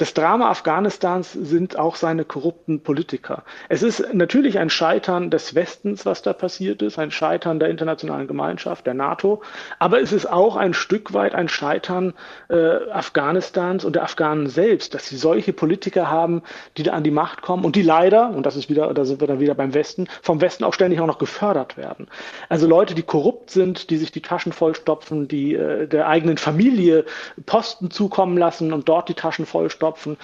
das 0.00 0.14
Drama 0.14 0.48
Afghanistans 0.48 1.34
sind 1.34 1.78
auch 1.78 1.94
seine 1.94 2.24
korrupten 2.24 2.82
Politiker. 2.82 3.44
Es 3.68 3.82
ist 3.82 4.14
natürlich 4.14 4.58
ein 4.58 4.70
Scheitern 4.70 5.28
des 5.28 5.54
Westens, 5.54 6.06
was 6.06 6.22
da 6.22 6.32
passiert 6.32 6.80
ist, 6.80 6.98
ein 6.98 7.10
Scheitern 7.10 7.60
der 7.60 7.68
internationalen 7.68 8.26
Gemeinschaft, 8.26 8.86
der 8.86 8.94
NATO, 8.94 9.42
aber 9.78 10.00
es 10.00 10.12
ist 10.12 10.24
auch 10.24 10.56
ein 10.56 10.72
Stück 10.72 11.12
weit 11.12 11.34
ein 11.34 11.50
Scheitern 11.50 12.14
äh, 12.48 12.90
Afghanistans 12.90 13.84
und 13.84 13.94
der 13.94 14.04
Afghanen 14.04 14.46
selbst, 14.46 14.94
dass 14.94 15.06
sie 15.06 15.18
solche 15.18 15.52
Politiker 15.52 16.10
haben, 16.10 16.44
die 16.78 16.82
da 16.82 16.92
an 16.92 17.04
die 17.04 17.10
Macht 17.10 17.42
kommen 17.42 17.66
und 17.66 17.76
die 17.76 17.82
leider, 17.82 18.30
und 18.30 18.46
das 18.46 18.56
ist 18.56 18.70
wieder, 18.70 18.94
da 18.94 19.04
sind 19.04 19.20
wir 19.20 19.28
dann 19.28 19.38
wieder 19.38 19.54
beim 19.54 19.74
Westen, 19.74 20.08
vom 20.22 20.40
Westen 20.40 20.64
auch 20.64 20.72
ständig 20.72 21.00
auch 21.00 21.06
noch 21.06 21.18
gefördert 21.18 21.76
werden. 21.76 22.08
Also 22.48 22.66
Leute, 22.66 22.94
die 22.94 23.02
korrupt 23.02 23.50
sind, 23.50 23.90
die 23.90 23.98
sich 23.98 24.12
die 24.12 24.22
Taschen 24.22 24.52
vollstopfen, 24.52 25.28
die 25.28 25.54
äh, 25.54 25.86
der 25.86 26.08
eigenen 26.08 26.38
Familie 26.38 27.04
Posten 27.44 27.90
zukommen 27.90 28.38
lassen 28.38 28.72
und 28.72 28.88
dort 28.88 29.10
die 29.10 29.14
Taschen 29.14 29.44
vollstopfen 29.44 29.89
klopfen. 29.90 30.16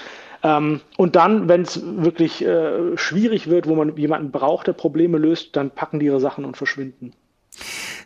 Ähm, 0.42 0.80
und 0.96 1.16
dann, 1.16 1.48
wenn 1.48 1.62
es 1.62 1.80
wirklich 1.82 2.44
äh, 2.44 2.96
schwierig 2.96 3.48
wird, 3.48 3.66
wo 3.66 3.74
man 3.74 3.96
jemanden 3.96 4.30
braucht, 4.30 4.66
der 4.66 4.74
Probleme 4.74 5.18
löst, 5.18 5.56
dann 5.56 5.70
packen 5.70 5.98
die 5.98 6.06
ihre 6.06 6.20
Sachen 6.20 6.44
und 6.44 6.56
verschwinden. 6.56 7.12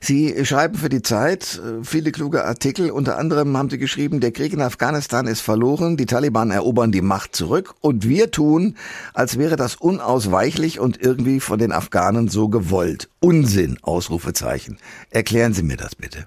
Sie 0.02 0.46
schreiben 0.46 0.76
für 0.76 0.88
die 0.88 1.02
Zeit 1.02 1.60
äh, 1.62 1.84
viele 1.84 2.12
kluge 2.12 2.44
Artikel. 2.44 2.90
Unter 2.90 3.18
anderem 3.18 3.56
haben 3.56 3.68
Sie 3.68 3.78
geschrieben, 3.78 4.20
der 4.20 4.32
Krieg 4.32 4.52
in 4.52 4.62
Afghanistan 4.62 5.26
ist 5.26 5.40
verloren, 5.40 5.96
die 5.96 6.06
Taliban 6.06 6.50
erobern 6.50 6.92
die 6.92 7.02
Macht 7.02 7.36
zurück 7.36 7.74
und 7.80 8.08
wir 8.08 8.30
tun, 8.30 8.76
als 9.12 9.38
wäre 9.38 9.56
das 9.56 9.76
unausweichlich 9.76 10.80
und 10.80 11.02
irgendwie 11.02 11.40
von 11.40 11.58
den 11.58 11.72
Afghanen 11.72 12.28
so 12.28 12.48
gewollt. 12.48 13.10
Unsinn, 13.18 13.76
Ausrufezeichen. 13.82 14.78
Erklären 15.10 15.52
Sie 15.52 15.64
mir 15.64 15.76
das 15.76 15.94
bitte. 15.96 16.26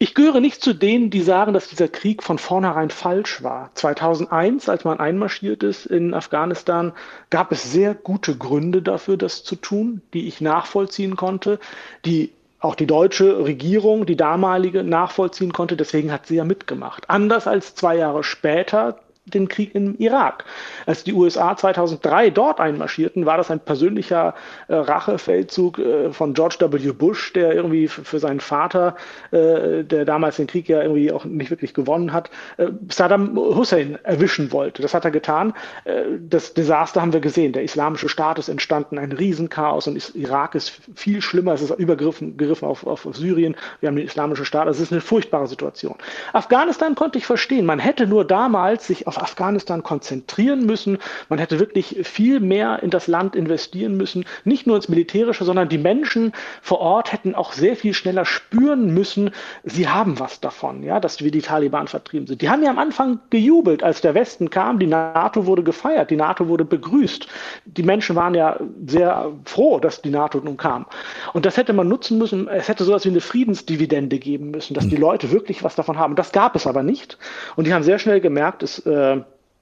Ich 0.00 0.14
gehöre 0.14 0.40
nicht 0.40 0.62
zu 0.62 0.74
denen, 0.74 1.10
die 1.10 1.22
sagen, 1.22 1.52
dass 1.52 1.68
dieser 1.68 1.88
Krieg 1.88 2.22
von 2.22 2.38
vornherein 2.38 2.90
falsch 2.90 3.42
war. 3.42 3.72
2001, 3.74 4.68
als 4.68 4.84
man 4.84 5.00
einmarschiert 5.00 5.64
ist 5.64 5.86
in 5.86 6.14
Afghanistan, 6.14 6.92
gab 7.30 7.50
es 7.50 7.72
sehr 7.72 7.94
gute 7.94 8.36
Gründe 8.36 8.80
dafür, 8.80 9.16
das 9.16 9.42
zu 9.42 9.56
tun, 9.56 10.00
die 10.14 10.28
ich 10.28 10.40
nachvollziehen 10.40 11.16
konnte, 11.16 11.58
die 12.04 12.30
auch 12.60 12.76
die 12.76 12.86
deutsche 12.86 13.44
Regierung, 13.44 14.06
die 14.06 14.16
damalige, 14.16 14.84
nachvollziehen 14.84 15.52
konnte. 15.52 15.76
Deswegen 15.76 16.12
hat 16.12 16.26
sie 16.26 16.36
ja 16.36 16.44
mitgemacht. 16.44 17.10
Anders 17.10 17.48
als 17.48 17.74
zwei 17.74 17.96
Jahre 17.96 18.22
später, 18.22 19.00
den 19.30 19.48
Krieg 19.48 19.74
im 19.74 19.96
Irak. 19.98 20.44
Als 20.86 21.04
die 21.04 21.12
USA 21.12 21.56
2003 21.56 22.30
dort 22.30 22.60
einmarschierten, 22.60 23.26
war 23.26 23.36
das 23.36 23.50
ein 23.50 23.60
persönlicher 23.60 24.34
äh, 24.68 24.74
Rachefeldzug 24.74 25.78
äh, 25.78 26.12
von 26.12 26.34
George 26.34 26.56
W. 26.60 26.92
Bush, 26.92 27.32
der 27.32 27.54
irgendwie 27.54 27.88
für 27.88 28.18
seinen 28.18 28.40
Vater, 28.40 28.96
äh, 29.30 29.84
der 29.84 30.04
damals 30.04 30.36
den 30.36 30.46
Krieg 30.46 30.68
ja 30.68 30.82
irgendwie 30.82 31.12
auch 31.12 31.24
nicht 31.24 31.50
wirklich 31.50 31.74
gewonnen 31.74 32.12
hat, 32.12 32.30
äh, 32.56 32.68
Saddam 32.90 33.36
Hussein 33.36 33.98
erwischen 34.02 34.52
wollte. 34.52 34.82
Das 34.82 34.94
hat 34.94 35.04
er 35.04 35.10
getan. 35.10 35.54
Äh, 35.84 36.02
das 36.20 36.54
Desaster 36.54 37.00
haben 37.00 37.12
wir 37.12 37.20
gesehen. 37.20 37.52
Der 37.52 37.62
islamische 37.62 38.08
Staat 38.08 38.38
ist 38.38 38.48
entstanden, 38.48 38.98
ein 38.98 39.12
Riesenchaos 39.12 39.86
und 39.86 40.14
Irak 40.14 40.54
ist 40.54 40.80
viel 40.94 41.22
schlimmer. 41.22 41.54
Es 41.54 41.62
ist 41.62 41.70
übergriffen 41.70 42.36
auf, 42.62 42.86
auf, 42.86 43.06
auf 43.06 43.16
Syrien. 43.16 43.56
Wir 43.80 43.88
haben 43.88 43.96
den 43.96 44.06
islamischen 44.06 44.44
Staat. 44.44 44.66
Also 44.66 44.78
es 44.78 44.88
ist 44.88 44.92
eine 44.92 45.00
furchtbare 45.00 45.46
Situation. 45.46 45.96
Afghanistan 46.32 46.94
konnte 46.94 47.18
ich 47.18 47.26
verstehen. 47.26 47.66
Man 47.66 47.78
hätte 47.78 48.06
nur 48.06 48.24
damals 48.24 48.86
sich 48.86 49.06
auf 49.06 49.17
Afghanistan 49.22 49.82
konzentrieren 49.82 50.66
müssen. 50.66 50.98
Man 51.28 51.38
hätte 51.38 51.58
wirklich 51.58 51.96
viel 52.02 52.40
mehr 52.40 52.82
in 52.82 52.90
das 52.90 53.06
Land 53.06 53.36
investieren 53.36 53.96
müssen, 53.96 54.24
nicht 54.44 54.66
nur 54.66 54.76
ins 54.76 54.88
Militärische, 54.88 55.44
sondern 55.44 55.68
die 55.68 55.78
Menschen 55.78 56.32
vor 56.62 56.80
Ort 56.80 57.12
hätten 57.12 57.34
auch 57.34 57.52
sehr 57.52 57.76
viel 57.76 57.94
schneller 57.94 58.24
spüren 58.24 58.92
müssen, 58.92 59.30
sie 59.64 59.88
haben 59.88 60.18
was 60.18 60.40
davon, 60.40 60.82
ja, 60.82 61.00
dass 61.00 61.22
wir 61.22 61.30
die 61.30 61.42
Taliban 61.42 61.88
vertrieben 61.88 62.26
sind. 62.26 62.42
Die 62.42 62.48
haben 62.48 62.62
ja 62.62 62.70
am 62.70 62.78
Anfang 62.78 63.20
gejubelt, 63.30 63.82
als 63.82 64.00
der 64.00 64.14
Westen 64.14 64.50
kam, 64.50 64.78
die 64.78 64.86
NATO 64.86 65.46
wurde 65.46 65.62
gefeiert, 65.62 66.10
die 66.10 66.16
NATO 66.16 66.48
wurde 66.48 66.64
begrüßt. 66.64 67.26
Die 67.64 67.82
Menschen 67.82 68.16
waren 68.16 68.34
ja 68.34 68.58
sehr 68.86 69.32
froh, 69.44 69.78
dass 69.78 70.02
die 70.02 70.10
NATO 70.10 70.38
nun 70.38 70.56
kam. 70.56 70.86
Und 71.32 71.46
das 71.46 71.56
hätte 71.56 71.72
man 71.72 71.88
nutzen 71.88 72.18
müssen, 72.18 72.48
es 72.48 72.68
hätte 72.68 72.84
sowas 72.84 73.04
wie 73.04 73.10
eine 73.10 73.20
Friedensdividende 73.20 74.18
geben 74.18 74.50
müssen, 74.50 74.74
dass 74.74 74.88
die 74.88 74.96
Leute 74.96 75.30
wirklich 75.30 75.62
was 75.62 75.74
davon 75.74 75.98
haben. 75.98 76.16
Das 76.16 76.32
gab 76.32 76.56
es 76.56 76.66
aber 76.66 76.82
nicht. 76.82 77.18
Und 77.56 77.66
die 77.66 77.74
haben 77.74 77.82
sehr 77.82 77.98
schnell 77.98 78.20
gemerkt, 78.20 78.62
es 78.62 78.84
äh, 78.86 79.07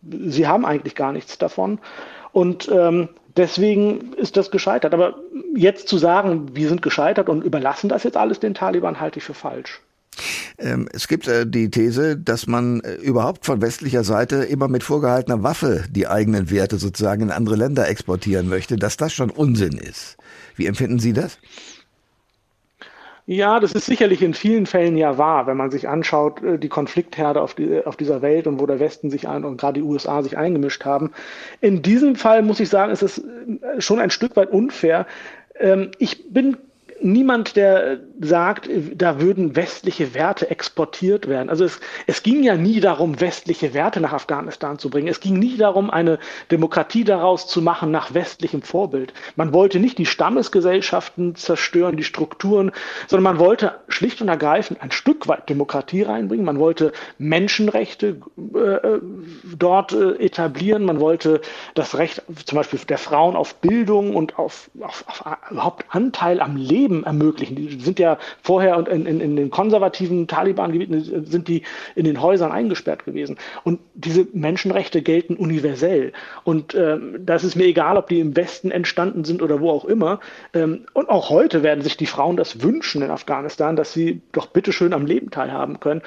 sie 0.03 0.47
haben 0.47 0.65
eigentlich 0.65 0.95
gar 0.95 1.12
nichts 1.12 1.38
davon. 1.38 1.79
Und 2.33 2.69
ähm, 2.73 3.09
deswegen 3.37 4.12
ist 4.15 4.37
das 4.37 4.50
gescheitert. 4.50 4.95
Aber 4.95 5.15
jetzt 5.55 5.88
zu 5.88 5.99
sagen, 5.99 6.55
wir 6.55 6.69
sind 6.69 6.83
gescheitert 6.83 7.29
und 7.29 7.43
überlassen 7.43 7.88
das 7.88 8.05
jetzt 8.05 8.17
alles 8.17 8.41
den 8.41 8.55
Taliban, 8.55 9.00
halte 9.00 9.19
ich 9.19 9.25
für 9.25 9.35
falsch. 9.35 9.81
Ähm, 10.59 10.88
es 10.93 11.09
gibt 11.09 11.29
äh, 11.29 11.47
die 11.47 11.71
These, 11.71 12.17
dass 12.17 12.47
man 12.47 12.81
äh, 12.81 12.95
überhaupt 12.95 13.45
von 13.45 13.61
westlicher 13.61 14.05
Seite 14.05 14.37
immer 14.37 14.69
mit 14.69 14.83
vorgehaltener 14.83 15.43
Waffe 15.43 15.85
die 15.91 16.07
eigenen 16.07 16.50
Werte 16.50 16.79
sozusagen 16.79 17.23
in 17.23 17.31
andere 17.31 17.57
Länder 17.57 17.88
exportieren 17.88 18.49
möchte, 18.49 18.76
dass 18.76 18.97
das 18.97 19.12
schon 19.12 19.31
Unsinn 19.31 19.76
ist. 19.76 20.17
Wie 20.55 20.67
empfinden 20.67 20.99
Sie 20.99 21.12
das? 21.12 21.38
Ja, 23.28 23.59
das 23.59 23.73
ist 23.73 23.87
sicherlich 23.87 24.23
in 24.23 24.35
vielen 24.35 24.66
Fällen 24.66 24.97
ja 24.97 25.18
wahr, 25.18 25.49
wenn 25.49 25.56
man 25.56 25.73
sich 25.73 25.88
anschaut, 25.88 26.42
äh, 26.45 26.59
die 26.59 26.68
Konfliktherde 26.68 27.42
auf, 27.42 27.54
die, 27.54 27.85
auf 27.85 27.97
dieser 27.97 28.23
Welt 28.23 28.47
und 28.47 28.61
wo 28.61 28.66
der 28.66 28.78
Westen 28.78 29.11
sich 29.11 29.26
ein 29.26 29.45
und 29.45 29.61
gerade 29.61 29.80
die 29.80 29.87
USA 29.87 30.23
sich 30.23 30.38
eingemischt 30.38 30.85
haben. 30.85 31.11
In 31.61 31.83
diesem 31.83 32.14
Fall 32.14 32.42
muss 32.42 32.61
ich 32.61 32.68
sagen, 32.68 32.92
ist 32.92 33.02
es 33.02 33.18
äh, 33.18 33.80
schon 33.80 33.99
ein 33.99 34.11
Stück 34.11 34.37
weit 34.37 34.50
unfair. 34.50 35.06
Ähm, 35.59 35.90
ich 35.99 36.33
bin 36.33 36.56
niemand, 37.03 37.57
der 37.57 38.00
sagt, 38.21 38.69
da 38.95 39.21
würden 39.21 39.57
westliche 39.57 40.15
Werte 40.15 40.50
exportiert 40.50 41.29
werden. 41.29 41.50
Also 41.50 41.65
es, 41.65 41.81
es 42.07 42.23
ging 42.23 42.43
ja 42.43 42.57
nie 42.57 42.81
darum, 42.81 43.21
westliche 43.21 43.75
Werte 43.75 44.00
nach 44.00 44.12
Afghanistan 44.12 44.79
zu 44.79 44.91
bringen. 44.91 45.09
Es 45.09 45.21
ging 45.21 45.38
nie 45.38 45.57
darum, 45.57 45.91
eine 45.91 46.19
Demokratie 46.50 47.05
daraus 47.05 47.47
zu 47.47 47.61
machen 47.62 47.91
nach 47.91 48.15
westlichem 48.15 48.62
Vorbild. 48.62 49.12
Man 49.37 49.53
wollte 49.53 49.79
nicht 49.79 49.99
die 49.99 50.07
Stammesgesellschaften 50.07 51.35
zerstören, 51.37 51.97
die 51.97 52.05
Strukturen, 52.05 52.73
sondern 53.07 53.25
man 53.25 53.38
wollte 53.38 53.75
schlicht 53.88 54.21
und 54.23 54.29
ergreifend 54.29 54.83
ein 54.83 54.91
Stück 54.91 55.29
weit 55.29 55.49
Demokratie 55.49 56.03
reinbringen. 56.03 56.45
Man 56.45 56.59
wollte 56.59 56.93
Menschenrechte 57.19 58.21
äh, 58.55 58.99
dort 59.57 59.93
äh, 59.93 60.17
etablieren. 60.17 60.85
Man 60.85 61.00
wollte 61.00 61.41
das 61.75 61.97
Recht 61.99 62.23
zum 62.45 62.57
Beispiel 62.57 62.81
der 62.88 62.99
Frauen 62.99 63.37
auf 63.37 63.57
Bildung 63.57 64.15
und 64.15 64.38
auf, 64.38 64.71
auf, 64.81 65.05
auf 65.07 65.26
überhaupt 65.50 65.85
Anteil 65.91 66.41
am 66.41 66.57
Leben 66.57 66.86
Leben 66.87 67.05
ermöglichen. 67.05 67.57
Die 67.57 67.81
sind 67.81 67.99
ja 67.99 68.19
vorher 68.43 68.76
und 68.76 68.88
in, 68.88 69.07
in, 69.07 69.21
in 69.21 69.37
den 69.37 69.50
konservativen 69.50 70.28
Taliban-Gebieten 70.28 71.25
sind 71.26 71.49
die 71.49 71.62
in 71.97 72.05
den 72.05 72.23
Häusern 72.23 72.52
eingesperrt 72.52 73.05
gewesen. 73.05 73.37
Und 73.64 73.81
diese 73.95 74.26
Menschenrechte 74.33 75.02
gelten 75.02 75.35
universell. 75.35 76.12
Und 76.45 76.75
ähm, 76.75 77.16
das 77.26 77.43
ist 77.43 77.57
mir 77.57 77.64
egal, 77.64 77.97
ob 77.97 78.09
die 78.09 78.21
im 78.21 78.37
Westen 78.37 78.71
entstanden 78.71 79.25
sind 79.25 79.43
oder 79.43 79.61
wo 79.61 79.71
auch 79.71 79.85
immer. 79.85 80.21
Ähm, 80.55 80.87
und 80.93 81.09
auch 81.09 81.31
heute 81.31 81.62
werden 81.64 81.83
sich 81.83 81.97
die 81.97 82.07
Frauen 82.07 82.37
das 82.37 82.62
wünschen 82.62 83.02
in 83.02 83.11
Afghanistan, 83.11 83.75
dass 83.75 83.93
sie 83.93 84.21
doch 84.33 84.47
bitteschön 84.47 84.93
am 84.93 85.07
Leben 85.07 85.31
teilhaben 85.31 85.81
können. 85.81 86.02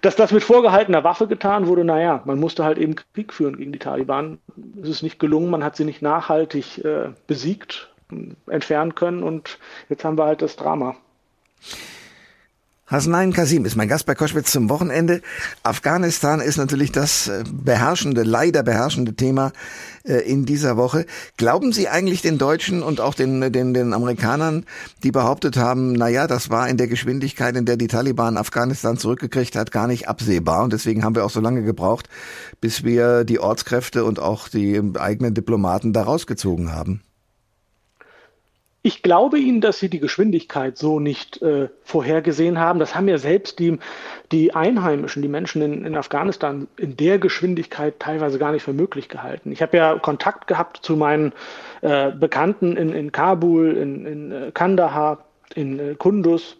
Dass 0.00 0.16
das 0.16 0.32
mit 0.32 0.42
vorgehaltener 0.42 1.04
Waffe 1.04 1.26
getan 1.26 1.66
wurde, 1.66 1.84
naja, 1.84 2.22
man 2.24 2.38
musste 2.38 2.64
halt 2.64 2.78
eben 2.78 2.96
Krieg 3.14 3.32
führen 3.32 3.56
gegen 3.56 3.72
die 3.72 3.78
Taliban. 3.78 4.38
Es 4.80 4.88
ist 4.88 5.02
nicht 5.02 5.18
gelungen, 5.18 5.50
man 5.50 5.64
hat 5.64 5.76
sie 5.76 5.84
nicht 5.84 6.02
nachhaltig 6.02 6.84
äh, 6.84 7.10
besiegt 7.26 7.91
entfernen 8.48 8.94
können 8.94 9.22
und 9.22 9.58
jetzt 9.88 10.04
haben 10.04 10.18
wir 10.18 10.24
halt 10.24 10.42
das 10.42 10.56
Drama. 10.56 10.96
Hasnain 12.92 13.32
Kasim 13.32 13.64
ist 13.64 13.74
mein 13.74 13.88
Gast 13.88 14.04
bei 14.04 14.14
Koschwitz 14.14 14.52
zum 14.52 14.68
Wochenende. 14.68 15.22
Afghanistan 15.62 16.40
ist 16.40 16.58
natürlich 16.58 16.92
das 16.92 17.26
äh, 17.26 17.42
beherrschende, 17.50 18.22
leider 18.22 18.62
beherrschende 18.62 19.14
Thema 19.14 19.52
äh, 20.04 20.18
in 20.30 20.44
dieser 20.44 20.76
Woche. 20.76 21.06
Glauben 21.38 21.72
Sie 21.72 21.88
eigentlich 21.88 22.20
den 22.20 22.36
Deutschen 22.36 22.82
und 22.82 23.00
auch 23.00 23.14
den, 23.14 23.50
den, 23.50 23.72
den 23.72 23.94
Amerikanern, 23.94 24.66
die 25.02 25.10
behauptet 25.10 25.56
haben, 25.56 25.94
na 25.94 26.08
ja, 26.08 26.26
das 26.26 26.50
war 26.50 26.68
in 26.68 26.76
der 26.76 26.86
Geschwindigkeit, 26.86 27.56
in 27.56 27.64
der 27.64 27.78
die 27.78 27.86
Taliban 27.86 28.36
Afghanistan 28.36 28.98
zurückgekriegt 28.98 29.56
hat, 29.56 29.70
gar 29.70 29.86
nicht 29.86 30.06
absehbar 30.06 30.62
und 30.62 30.74
deswegen 30.74 31.02
haben 31.02 31.16
wir 31.16 31.24
auch 31.24 31.30
so 31.30 31.40
lange 31.40 31.62
gebraucht, 31.62 32.10
bis 32.60 32.84
wir 32.84 33.24
die 33.24 33.38
Ortskräfte 33.38 34.04
und 34.04 34.18
auch 34.18 34.48
die 34.48 34.82
eigenen 34.98 35.32
Diplomaten 35.32 35.94
da 35.94 36.02
rausgezogen 36.02 36.72
haben? 36.72 37.00
Ich 38.84 39.02
glaube 39.02 39.38
Ihnen, 39.38 39.60
dass 39.60 39.78
Sie 39.78 39.88
die 39.88 40.00
Geschwindigkeit 40.00 40.76
so 40.76 40.98
nicht 40.98 41.40
äh, 41.40 41.68
vorhergesehen 41.84 42.58
haben. 42.58 42.80
Das 42.80 42.96
haben 42.96 43.06
ja 43.06 43.16
selbst 43.16 43.60
die, 43.60 43.78
die 44.32 44.54
Einheimischen, 44.54 45.22
die 45.22 45.28
Menschen 45.28 45.62
in, 45.62 45.84
in 45.86 45.96
Afghanistan 45.96 46.66
in 46.76 46.96
der 46.96 47.20
Geschwindigkeit 47.20 48.00
teilweise 48.00 48.40
gar 48.40 48.50
nicht 48.50 48.64
für 48.64 48.72
möglich 48.72 49.08
gehalten. 49.08 49.52
Ich 49.52 49.62
habe 49.62 49.76
ja 49.76 49.96
Kontakt 50.00 50.48
gehabt 50.48 50.78
zu 50.82 50.96
meinen 50.96 51.32
äh, 51.82 52.10
Bekannten 52.10 52.76
in, 52.76 52.92
in 52.92 53.12
Kabul, 53.12 53.76
in, 53.76 54.04
in 54.04 54.32
äh, 54.32 54.50
Kandahar, 54.52 55.26
in 55.54 55.78
äh, 55.78 55.94
Kunduz, 55.94 56.56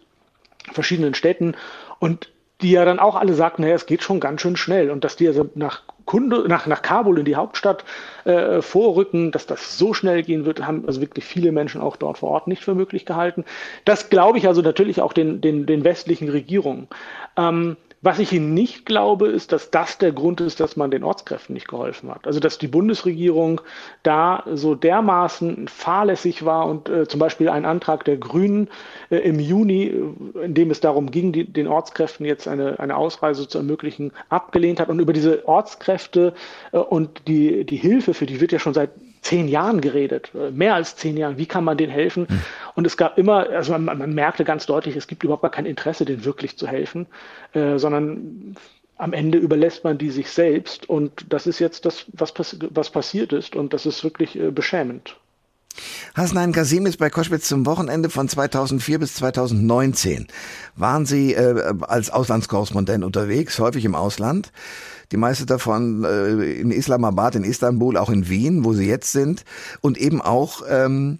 verschiedenen 0.71 1.15
Städten 1.15 1.55
und 1.99 2.29
die 2.63 2.71
ja 2.71 2.85
dann 2.85 2.99
auch 2.99 3.15
alle 3.15 3.33
sagten, 3.33 3.61
naja, 3.61 3.75
es 3.75 3.85
geht 3.85 4.03
schon 4.03 4.19
ganz 4.19 4.41
schön 4.41 4.55
schnell 4.55 4.89
und 4.89 5.03
dass 5.03 5.15
die 5.15 5.27
also 5.27 5.49
nach 5.55 5.83
Kunde, 6.05 6.47
nach, 6.47 6.65
nach 6.65 6.81
Kabul 6.81 7.19
in 7.19 7.25
die 7.25 7.35
Hauptstadt 7.35 7.85
äh, 8.25 8.61
vorrücken, 8.61 9.31
dass 9.31 9.45
das 9.45 9.77
so 9.77 9.93
schnell 9.93 10.23
gehen 10.23 10.45
wird, 10.45 10.65
haben 10.65 10.85
also 10.87 11.01
wirklich 11.01 11.25
viele 11.25 11.51
Menschen 11.51 11.81
auch 11.81 11.95
dort 11.95 12.17
vor 12.17 12.29
Ort 12.29 12.47
nicht 12.47 12.63
für 12.63 12.75
möglich 12.75 13.05
gehalten. 13.05 13.45
Das 13.85 14.09
glaube 14.09 14.37
ich 14.37 14.47
also 14.47 14.61
natürlich 14.61 15.01
auch 15.01 15.13
den, 15.13 15.41
den, 15.41 15.65
den 15.65 15.83
westlichen 15.83 16.29
Regierungen. 16.29 16.87
Ähm, 17.37 17.77
was 18.03 18.19
ich 18.19 18.33
Ihnen 18.33 18.53
nicht 18.53 18.85
glaube, 18.85 19.29
ist, 19.29 19.53
dass 19.53 19.71
das 19.71 19.97
der 19.97 20.11
Grund 20.11 20.41
ist, 20.41 20.59
dass 20.59 20.75
man 20.75 20.91
den 20.91 21.05
Ortskräften 21.05 21.53
nicht 21.53 21.69
geholfen 21.69 22.11
hat. 22.11 22.27
Also 22.27 22.41
dass 22.41 22.57
die 22.57 22.67
Bundesregierung 22.67 23.61
da 24.03 24.43
so 24.53 24.75
dermaßen 24.75 25.69
fahrlässig 25.69 26.43
war 26.43 26.67
und 26.67 26.89
äh, 26.89 27.07
zum 27.07 27.21
Beispiel 27.21 27.47
ein 27.47 27.63
Antrag 27.63 28.03
der 28.03 28.17
Grünen 28.17 28.67
äh, 29.09 29.19
im 29.19 29.39
Juni, 29.39 29.85
äh, 29.85 30.43
in 30.43 30.53
dem 30.53 30.69
es 30.69 30.81
darum 30.81 31.11
ging, 31.11 31.31
die, 31.31 31.45
den 31.45 31.67
Ortskräften 31.67 32.25
jetzt 32.25 32.45
eine, 32.45 32.77
eine 32.77 32.97
Ausreise 32.97 33.47
zu 33.47 33.57
ermöglichen, 33.57 34.11
abgelehnt 34.27 34.81
hat. 34.81 34.89
Und 34.89 34.99
über 34.99 35.13
diese 35.13 35.47
Ortskräfte 35.47 36.33
äh, 36.73 36.77
und 36.79 37.29
die, 37.29 37.63
die 37.63 37.77
Hilfe, 37.77 38.13
für 38.13 38.25
die 38.25 38.41
wird 38.41 38.51
ja 38.51 38.59
schon 38.59 38.73
seit 38.73 38.91
zehn 39.23 39.47
Jahren 39.47 39.81
geredet, 39.81 40.31
äh, 40.35 40.51
mehr 40.51 40.75
als 40.75 40.95
zehn 40.95 41.17
Jahren. 41.17 41.37
Wie 41.37 41.45
kann 41.45 41.63
man 41.63 41.77
denen 41.77 41.91
helfen? 41.91 42.27
Mhm. 42.29 42.41
Und 42.75 42.85
es 42.85 42.97
gab 42.97 43.17
immer, 43.17 43.49
also 43.49 43.71
man, 43.71 43.97
man, 43.97 44.13
merkte 44.13 44.43
ganz 44.43 44.65
deutlich, 44.65 44.95
es 44.95 45.07
gibt 45.07 45.23
überhaupt 45.23 45.41
gar 45.41 45.51
kein 45.51 45.65
Interesse, 45.65 46.05
denen 46.05 46.25
wirklich 46.25 46.57
zu 46.57 46.67
helfen, 46.67 47.07
äh, 47.53 47.77
sondern 47.77 48.55
am 48.97 49.13
Ende 49.13 49.37
überlässt 49.37 49.83
man 49.83 49.97
die 49.97 50.11
sich 50.11 50.29
selbst. 50.29 50.87
Und 50.87 51.25
das 51.29 51.47
ist 51.47 51.59
jetzt 51.59 51.85
das, 51.85 52.05
was, 52.13 52.33
was 52.69 52.89
passiert 52.91 53.33
ist. 53.33 53.55
Und 53.55 53.73
das 53.73 53.85
ist 53.85 54.03
wirklich 54.03 54.37
äh, 54.37 54.51
beschämend. 54.51 55.17
Hasnain 56.15 56.51
Kasim 56.51 56.85
ist 56.85 56.97
bei 56.97 57.09
Koschwitz 57.09 57.47
zum 57.47 57.65
Wochenende 57.65 58.09
von 58.09 58.29
2004 58.29 58.99
bis 58.99 59.15
2019. 59.15 60.27
Waren 60.75 61.05
Sie 61.05 61.33
äh, 61.33 61.73
als 61.81 62.09
Auslandskorrespondent 62.09 63.03
unterwegs, 63.03 63.59
häufig 63.59 63.85
im 63.85 63.95
Ausland? 63.95 64.51
die 65.13 65.17
meiste 65.17 65.45
davon 65.45 66.03
äh, 66.03 66.53
in 66.53 66.71
Islamabad, 66.71 67.35
in 67.35 67.43
Istanbul, 67.43 67.97
auch 67.97 68.09
in 68.09 68.29
Wien, 68.29 68.65
wo 68.65 68.73
sie 68.73 68.87
jetzt 68.87 69.11
sind 69.11 69.45
und 69.79 69.97
eben 69.97 70.21
auch 70.21 70.63
ähm, 70.67 71.19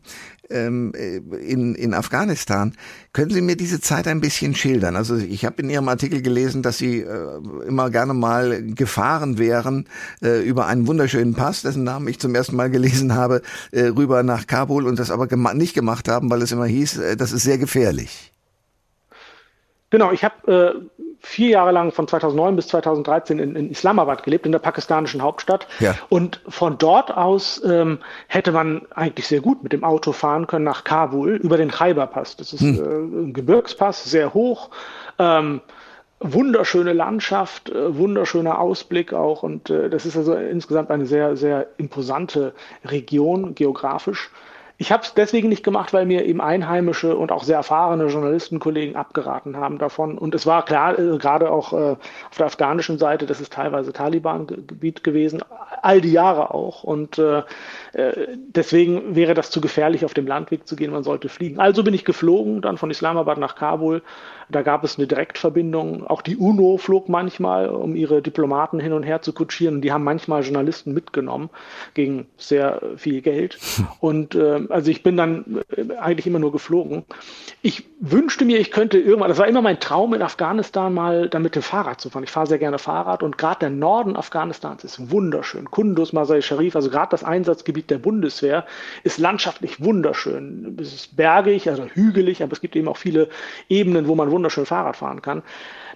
ähm, 0.50 0.94
äh, 0.96 1.18
in, 1.18 1.76
in 1.76 1.94
Afghanistan. 1.94 2.74
Können 3.12 3.32
Sie 3.32 3.42
mir 3.42 3.56
diese 3.56 3.82
Zeit 3.82 4.08
ein 4.08 4.22
bisschen 4.22 4.56
schildern? 4.56 4.96
Also 4.96 5.18
ich 5.18 5.46
habe 5.46 5.62
in 5.62 5.70
Ihrem 5.70 5.88
Artikel 5.88 6.22
gelesen, 6.22 6.62
dass 6.62 6.78
Sie 6.78 7.02
äh, 7.02 7.40
immer 7.68 7.90
gerne 7.90 8.14
mal 8.14 8.64
gefahren 8.64 9.38
wären 9.38 9.88
äh, 10.22 10.42
über 10.42 10.68
einen 10.68 10.88
wunderschönen 10.88 11.34
Pass, 11.34 11.62
dessen 11.62 11.84
Namen 11.84 12.08
ich 12.08 12.20
zum 12.20 12.36
ersten 12.36 12.56
Mal 12.56 12.70
gelesen 12.70 13.16
habe, 13.16 13.42
äh, 13.72 13.84
rüber 13.88 14.24
nach 14.24 14.48
Kabul 14.48 14.88
und 14.88 15.00
das 15.00 15.12
aber 15.12 15.28
gema 15.28 15.54
nicht 15.54 15.74
gemacht 15.74 16.08
haben, 16.08 16.30
weil 16.30 16.42
es 16.42 16.52
immer 16.52 16.66
hieß, 16.66 16.98
äh, 16.98 17.18
das 17.18 17.32
ist 17.32 17.44
sehr 17.44 17.58
gefährlich. 17.58 18.32
Genau, 19.90 20.12
ich 20.12 20.24
habe 20.24 20.52
äh, 20.52 21.04
vier 21.25 21.50
Jahre 21.50 21.72
lang 21.72 21.92
von 21.92 22.08
2009 22.08 22.56
bis 22.58 22.68
2013 22.68 23.39
in, 23.39 23.56
in 23.56 23.72
Islamabad 23.72 24.24
gelebt, 24.24 24.46
in 24.46 24.51
der 24.51 24.60
pakistanischen 24.60 25.22
Hauptstadt. 25.22 25.68
Ja. 25.80 25.96
Und 26.10 26.42
von 26.50 26.77
dort 26.77 27.15
aus 27.15 27.62
ähm, 27.65 28.00
hätte 28.27 28.51
man 28.51 28.84
eigentlich 28.94 29.27
sehr 29.27 29.39
gut 29.39 29.63
mit 29.63 29.72
dem 29.72 29.86
Auto 29.86 30.12
fahren 30.12 30.48
können 30.48 30.65
nach 30.65 30.84
Kabul 30.84 31.36
über 31.38 31.58
den 31.58 31.72
Khyber-Pass. 31.72 32.36
Das 32.36 32.51
ist 32.51 32.62
hm. 32.62 32.77
äh, 32.77 33.27
ein 33.27 33.34
Gebirgspass, 33.34 34.03
sehr 34.03 34.34
hoch. 34.34 34.70
Ähm, 35.18 35.62
wunderschöne 36.20 36.92
Landschaft, 36.92 37.70
äh, 37.70 37.98
wunderschöner 37.98 38.60
Ausblick 38.60 39.13
auch. 39.13 39.44
Und 39.44 39.70
äh, 39.70 39.89
das 39.89 40.06
ist 40.06 40.18
also 40.18 40.36
insgesamt 40.36 40.92
eine 40.92 41.06
sehr, 41.06 41.38
sehr 41.38 41.68
imposante 41.77 42.53
Region 42.84 43.56
geografisch. 43.56 44.30
Ich 44.84 44.92
habe 44.92 45.02
es 45.04 45.13
deswegen 45.13 45.48
nicht 45.48 45.63
gemacht, 45.63 45.94
weil 45.94 46.06
mir 46.06 46.25
eben 46.25 46.42
einheimische 46.42 47.16
und 47.16 47.32
auch 47.32 47.46
sehr 47.46 47.56
erfahrene 47.56 48.08
Journalistenkollegen 48.08 48.98
abgeraten 48.98 49.56
haben 49.56 49.78
davon. 49.78 50.18
Und 50.18 50.36
es 50.36 50.46
war 50.46 50.66
klar, 50.66 51.00
äh, 51.00 51.18
gerade 51.20 51.52
auch 51.52 51.72
äh, 51.72 51.96
auf 52.30 52.38
der 52.38 52.48
afghanischen 52.48 52.98
Seite, 52.98 53.25
das 53.25 53.40
ist 53.40 53.54
teilweise 53.54 53.94
Taliban-Gebiet 53.94 55.02
gewesen, 55.06 55.42
all 55.82 56.02
die 56.02 56.12
Jahre 56.12 56.54
auch. 56.54 56.84
Und 56.84 57.18
äh, 57.18 57.44
äh, 57.94 58.28
deswegen 58.36 59.16
wäre 59.16 59.36
das 59.36 59.52
zu 59.52 59.62
gefährlich, 59.62 60.04
auf 60.04 60.13
dem 60.13 60.28
Landweg 60.28 60.68
zu 60.68 60.75
gehen. 60.75 60.92
Man 60.92 61.04
sollte 61.04 61.30
fliegen. 61.30 61.62
Also 61.62 61.82
bin 61.86 61.94
ich 61.94 62.04
geflogen, 62.04 62.60
dann 62.60 62.78
von 62.78 62.92
Islamabad 62.92 63.38
nach 63.38 63.56
Kabul. 63.56 64.02
Da 64.50 64.62
gab 64.62 64.84
es 64.84 64.98
eine 64.98 65.08
Direktverbindung. 65.08 66.06
Auch 66.08 66.22
die 66.22 66.38
UNO 66.38 66.78
flog 66.78 67.10
manchmal, 67.10 67.70
um 67.70 67.96
ihre 67.96 68.22
Diplomaten 68.22 68.80
hin 68.80 68.94
und 68.94 69.04
her 69.04 69.22
zu 69.22 69.34
kutschieren. 69.34 69.82
Die 69.82 69.92
haben 69.92 70.04
manchmal 70.04 70.44
Journalisten 70.44 70.94
mitgenommen 70.94 71.50
gegen 71.94 72.28
sehr 72.38 72.82
viel 72.98 73.22
Geld. 73.22 73.58
Und 74.00 74.36
äh, 74.36 74.62
also 74.70 74.92
ich 74.92 75.04
bin 75.04 75.18
dann 75.18 75.64
äh, 75.76 75.96
eigentlich 75.96 76.28
immer 76.28 76.40
nur 76.40 76.52
geflogen. 76.52 77.04
Ich 77.62 77.86
wünschte 78.00 78.46
mir, 78.46 78.60
ich 78.60 78.72
könnte 78.72 79.00
irgendwann, 79.00 79.30
das 79.30 79.38
war 79.38 79.48
immer 79.48 79.62
mein 79.62 79.80
Traum 79.80 80.14
in 80.14 80.22
Afghanistan 80.22 80.94
mal 80.94 81.30
dann 81.30 81.42
mit 81.42 81.56
dem 81.56 81.62
Fahrrad 81.62 82.02
zu 82.02 82.10
fahren. 82.10 82.24
Ich 82.24 82.32
fahre 82.32 82.48
sehr 82.48 82.58
gerne 82.58 82.80
Fahrrad 82.80 83.24
und 83.24 83.38
gerade 83.38 83.60
der 83.62 83.70
Norden 83.70 84.16
Afghanistans 84.16 84.84
ist 84.84 85.12
wunderschön. 85.12 85.72
Kunduz, 85.72 86.14
Masai 86.14 86.42
Sharif, 86.42 86.76
also 86.76 86.90
gerade 86.90 87.12
das 87.12 87.24
Einsatzgebiet 87.24 87.90
der 87.90 87.98
Bundeswehr 87.98 88.66
ist 89.04 89.18
landschaftlich 89.18 89.84
wunderschön. 89.84 90.78
Es 90.80 90.94
ist 90.94 91.16
bergig, 91.16 91.70
also 91.70 91.86
hügelig, 91.86 92.44
aber 92.44 92.54
es 92.54 92.62
gibt 92.62 92.76
eben 92.76 92.88
auch 92.88 92.98
viele 92.98 93.30
Ebenen, 93.70 94.08
wo 94.08 94.16
man 94.16 94.32
wunderschön 94.34 94.66
Fahrrad 94.66 94.98
fahren 94.98 95.22
kann. 95.22 95.44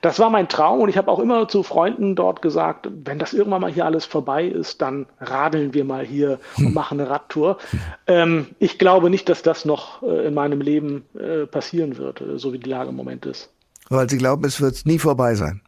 Das 0.01 0.20
war 0.20 0.29
mein 0.29 0.48
Traum 0.48 0.79
und 0.79 0.89
ich 0.89 0.98
habe 0.98 1.12
auch 1.12 1.20
immer 1.20 1.48
zu 1.48 1.63
Freunden 1.63 2.15
dort 2.15 2.41
gesagt, 2.41 2.88
wenn 3.03 3.20
das 3.20 3.34
irgendwann 3.34 3.62
mal 3.62 3.72
hier 3.72 3.86
alles 3.86 4.06
vorbei 4.06 4.46
ist, 4.46 4.82
dann 4.82 5.08
radeln 5.20 5.74
wir 5.74 5.84
mal 5.84 6.06
hier 6.06 6.39
und 6.58 6.74
machen 6.74 7.00
eine 7.00 7.10
Radtour. 7.10 7.58
Ähm, 8.06 8.48
ich 8.60 8.77
glaube 8.77 9.10
nicht, 9.10 9.27
dass 9.27 9.41
das 9.41 9.65
noch 9.65 10.03
äh, 10.03 10.27
in 10.27 10.34
meinem 10.34 10.62
Leben 10.62 11.03
äh, 11.20 11.48
passieren 11.48 11.98
wird, 11.98 12.22
äh, 12.22 12.38
so 12.38 12.53
wie 12.53 12.60
die 12.60 12.70
Lage 12.70 12.89
im 12.89 12.96
Moment 12.96 13.25
ist. 13.25 13.51
Weil 13.89 14.10
Sie 14.10 14.17
glauben, 14.17 14.46
es 14.46 14.62
wird 14.62 14.86
nie 14.86 15.00
vorbei 15.00 15.36
sein. 15.36 15.62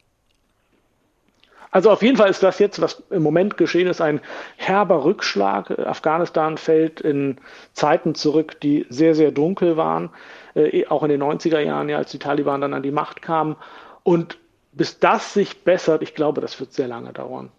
Also 1.72 1.92
auf 1.92 2.02
jeden 2.02 2.18
Fall 2.18 2.30
ist 2.30 2.42
das 2.42 2.58
jetzt, 2.60 2.82
was 2.82 3.04
im 3.12 3.22
Moment 3.22 3.58
geschehen 3.58 3.88
ist, 3.88 4.02
ein 4.02 4.22
herber 4.58 5.04
Rückschlag. 5.06 5.78
Afghanistan 5.80 6.58
fällt 6.58 7.00
in 7.00 7.38
Zeiten 7.74 8.16
zurück, 8.16 8.60
die 8.62 8.88
sehr, 8.90 9.14
sehr 9.14 9.32
dunkel 9.32 9.78
waren, 9.78 10.10
äh, 10.56 10.86
auch 10.88 11.04
in 11.04 11.10
den 11.10 11.22
90er 11.22 11.60
Jahren, 11.60 11.90
ja, 11.90 11.98
als 11.98 12.12
die 12.12 12.20
Taliban 12.20 12.62
dann 12.62 12.74
an 12.74 12.84
die 12.84 12.92
Macht 12.92 13.22
kamen. 13.22 13.56
Und 14.04 14.38
bis 14.72 15.00
das 15.00 15.34
sich 15.34 15.64
bessert, 15.64 16.02
ich 16.02 16.16
glaube, 16.16 16.42
das 16.42 16.60
wird 16.60 16.74
sehr 16.74 16.88
lange 16.88 17.14
dauern. 17.14 17.50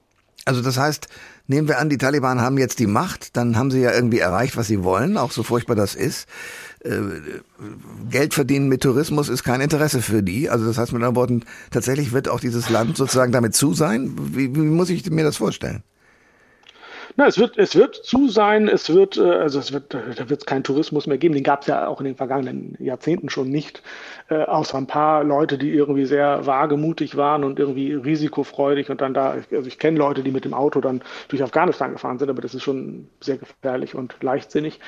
Also 0.46 0.62
das 0.62 0.78
heißt, 0.78 1.08
nehmen 1.48 1.68
wir 1.68 1.78
an, 1.78 1.90
die 1.90 1.98
Taliban 1.98 2.40
haben 2.40 2.56
jetzt 2.56 2.78
die 2.78 2.86
Macht, 2.86 3.36
dann 3.36 3.56
haben 3.56 3.70
sie 3.70 3.80
ja 3.82 3.92
irgendwie 3.92 4.20
erreicht, 4.20 4.56
was 4.56 4.68
sie 4.68 4.82
wollen, 4.82 5.18
auch 5.18 5.32
so 5.32 5.42
furchtbar 5.42 5.74
das 5.74 5.94
ist. 5.94 6.28
Äh, 6.82 7.00
Geld 8.08 8.32
verdienen 8.32 8.68
mit 8.68 8.82
Tourismus 8.82 9.28
ist 9.28 9.44
kein 9.44 9.60
Interesse 9.60 10.00
für 10.00 10.22
die. 10.22 10.48
Also 10.48 10.66
das 10.66 10.78
heißt 10.78 10.92
mit 10.92 11.00
anderen 11.00 11.16
Worten, 11.16 11.44
tatsächlich 11.70 12.12
wird 12.12 12.28
auch 12.28 12.40
dieses 12.40 12.70
Land 12.70 12.96
sozusagen 12.96 13.32
damit 13.32 13.54
zu 13.54 13.74
sein. 13.74 14.16
Wie, 14.16 14.54
wie 14.54 14.60
muss 14.60 14.88
ich 14.88 15.08
mir 15.10 15.24
das 15.24 15.36
vorstellen? 15.36 15.82
Na, 17.20 17.26
es 17.26 17.38
wird, 17.38 17.58
es 17.58 17.76
wird 17.76 17.96
zu 17.96 18.30
sein, 18.30 18.66
es 18.66 18.88
wird, 18.88 19.18
äh, 19.18 19.30
also 19.30 19.58
es 19.58 19.74
wird, 19.74 19.92
da 19.92 20.30
wird 20.30 20.40
es 20.40 20.46
keinen 20.46 20.64
Tourismus 20.64 21.06
mehr 21.06 21.18
geben. 21.18 21.34
Den 21.34 21.44
gab 21.44 21.60
es 21.60 21.66
ja 21.66 21.86
auch 21.86 22.00
in 22.00 22.06
den 22.06 22.16
vergangenen 22.16 22.76
Jahrzehnten 22.78 23.28
schon 23.28 23.50
nicht, 23.50 23.82
äh, 24.30 24.42
außer 24.44 24.78
ein 24.78 24.86
paar 24.86 25.22
Leute, 25.22 25.58
die 25.58 25.68
irgendwie 25.68 26.06
sehr 26.06 26.46
wagemutig 26.46 27.18
waren 27.18 27.44
und 27.44 27.58
irgendwie 27.58 27.92
risikofreudig 27.92 28.88
und 28.88 29.02
dann 29.02 29.12
da, 29.12 29.34
also 29.52 29.68
ich 29.68 29.78
kenne 29.78 29.98
Leute, 29.98 30.22
die 30.22 30.30
mit 30.30 30.46
dem 30.46 30.54
Auto 30.54 30.80
dann 30.80 31.02
durch 31.28 31.42
Afghanistan 31.42 31.92
gefahren 31.92 32.18
sind, 32.18 32.30
aber 32.30 32.40
das 32.40 32.54
ist 32.54 32.62
schon 32.62 33.06
sehr 33.20 33.36
gefährlich 33.36 33.94
und 33.94 34.14
leichtsinnig. 34.22 34.80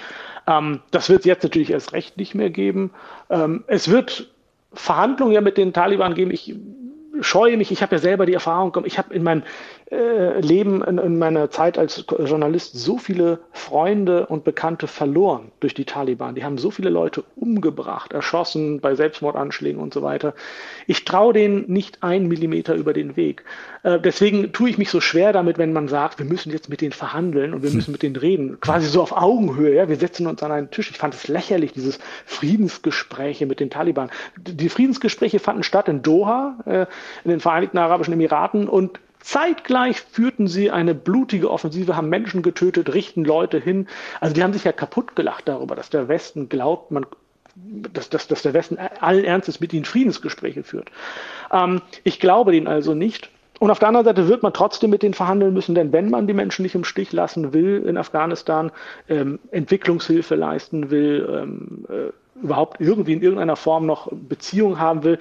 Ähm, 0.46 0.80
das 0.90 1.10
wird 1.10 1.20
es 1.20 1.26
jetzt 1.26 1.42
natürlich 1.42 1.70
erst 1.70 1.92
recht 1.92 2.16
nicht 2.16 2.34
mehr 2.34 2.48
geben. 2.48 2.92
Ähm, 3.28 3.64
es 3.66 3.90
wird 3.90 4.32
Verhandlungen 4.72 5.34
ja 5.34 5.42
mit 5.42 5.58
den 5.58 5.74
Taliban 5.74 6.14
geben. 6.14 6.30
Ich 6.30 6.54
scheue 7.20 7.56
mich, 7.56 7.70
ich 7.70 7.82
habe 7.82 7.96
ja 7.96 8.00
selber 8.00 8.26
die 8.26 8.32
Erfahrung, 8.32 8.74
ich 8.84 8.96
habe 8.96 9.12
in 9.14 9.22
meinem 9.22 9.42
äh, 9.92 10.40
Leben, 10.40 10.82
in, 10.82 10.96
in, 10.96 11.18
meiner 11.18 11.50
Zeit 11.50 11.76
als 11.76 12.06
Journalist 12.08 12.74
so 12.74 12.96
viele 12.96 13.40
Freunde 13.52 14.24
und 14.24 14.42
Bekannte 14.42 14.86
verloren 14.86 15.52
durch 15.60 15.74
die 15.74 15.84
Taliban. 15.84 16.34
Die 16.34 16.44
haben 16.44 16.56
so 16.56 16.70
viele 16.70 16.88
Leute 16.88 17.24
umgebracht, 17.36 18.14
erschossen 18.14 18.80
bei 18.80 18.94
Selbstmordanschlägen 18.94 19.80
und 19.80 19.92
so 19.92 20.00
weiter. 20.00 20.32
Ich 20.86 21.04
traue 21.04 21.34
denen 21.34 21.70
nicht 21.70 22.02
einen 22.02 22.26
Millimeter 22.26 22.74
über 22.74 22.94
den 22.94 23.16
Weg. 23.16 23.44
Äh, 23.82 24.00
deswegen 24.00 24.52
tue 24.52 24.70
ich 24.70 24.78
mich 24.78 24.88
so 24.88 25.02
schwer 25.02 25.34
damit, 25.34 25.58
wenn 25.58 25.74
man 25.74 25.88
sagt, 25.88 26.18
wir 26.18 26.26
müssen 26.26 26.50
jetzt 26.50 26.70
mit 26.70 26.80
denen 26.80 26.92
verhandeln 26.92 27.52
und 27.52 27.62
wir 27.62 27.68
hm. 27.68 27.76
müssen 27.76 27.92
mit 27.92 28.02
denen 28.02 28.16
reden. 28.16 28.60
Quasi 28.60 28.86
so 28.86 29.02
auf 29.02 29.12
Augenhöhe. 29.12 29.74
Ja? 29.74 29.90
Wir 29.90 29.96
setzen 29.96 30.26
uns 30.26 30.42
an 30.42 30.52
einen 30.52 30.70
Tisch. 30.70 30.90
Ich 30.90 30.96
fand 30.96 31.12
es 31.12 31.28
lächerlich, 31.28 31.74
dieses 31.74 31.98
Friedensgespräche 32.24 33.44
mit 33.44 33.60
den 33.60 33.68
Taliban. 33.68 34.10
Die 34.38 34.70
Friedensgespräche 34.70 35.38
fanden 35.38 35.64
statt 35.64 35.88
in 35.88 36.00
Doha, 36.00 36.56
äh, 36.64 36.86
in 37.24 37.30
den 37.30 37.40
Vereinigten 37.40 37.76
Arabischen 37.76 38.14
Emiraten 38.14 38.68
und 38.68 38.98
Zeitgleich 39.22 40.00
führten 40.00 40.48
sie 40.48 40.70
eine 40.70 40.94
blutige 40.94 41.50
Offensive, 41.50 41.96
haben 41.96 42.08
Menschen 42.08 42.42
getötet, 42.42 42.92
richten 42.92 43.24
Leute 43.24 43.58
hin. 43.58 43.86
Also 44.20 44.34
die 44.34 44.42
haben 44.42 44.52
sich 44.52 44.64
ja 44.64 44.72
kaputt 44.72 45.16
gelacht 45.16 45.48
darüber, 45.48 45.74
dass 45.74 45.90
der 45.90 46.08
Westen 46.08 46.48
glaubt, 46.48 46.90
man 46.90 47.06
dass, 47.54 48.08
dass, 48.08 48.28
dass 48.28 48.42
der 48.42 48.54
Westen 48.54 48.78
allen 48.78 49.24
Ernstes 49.24 49.60
mit 49.60 49.72
ihnen 49.72 49.84
Friedensgespräche 49.84 50.62
führt. 50.62 50.90
Ähm, 51.52 51.82
ich 52.02 52.18
glaube 52.18 52.52
denen 52.52 52.66
also 52.66 52.94
nicht. 52.94 53.30
Und 53.58 53.70
auf 53.70 53.78
der 53.78 53.88
anderen 53.88 54.06
Seite 54.06 54.26
wird 54.26 54.42
man 54.42 54.52
trotzdem 54.54 54.90
mit 54.90 55.02
denen 55.02 55.14
verhandeln 55.14 55.52
müssen, 55.52 55.74
denn 55.74 55.92
wenn 55.92 56.10
man 56.10 56.26
die 56.26 56.32
Menschen 56.32 56.62
nicht 56.62 56.74
im 56.74 56.84
Stich 56.84 57.12
lassen 57.12 57.52
will 57.52 57.84
in 57.86 57.96
Afghanistan, 57.96 58.72
ähm, 59.08 59.38
Entwicklungshilfe 59.50 60.34
leisten 60.34 60.90
will, 60.90 61.28
ähm, 61.30 61.84
äh, 61.88 62.42
überhaupt 62.42 62.80
irgendwie 62.80 63.12
in 63.12 63.22
irgendeiner 63.22 63.56
Form 63.56 63.86
noch 63.86 64.08
Beziehung 64.10 64.80
haben 64.80 65.04
will, 65.04 65.18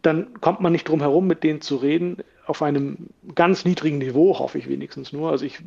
dann 0.00 0.40
kommt 0.40 0.60
man 0.60 0.72
nicht 0.72 0.88
drum 0.88 1.00
herum, 1.00 1.26
mit 1.26 1.42
denen 1.42 1.60
zu 1.60 1.76
reden 1.76 2.18
auf 2.46 2.62
einem 2.62 3.08
ganz 3.34 3.64
niedrigen 3.64 3.98
Niveau, 3.98 4.38
hoffe 4.38 4.58
ich 4.58 4.68
wenigstens 4.68 5.12
nur. 5.12 5.30
Also 5.30 5.44
ich 5.44 5.58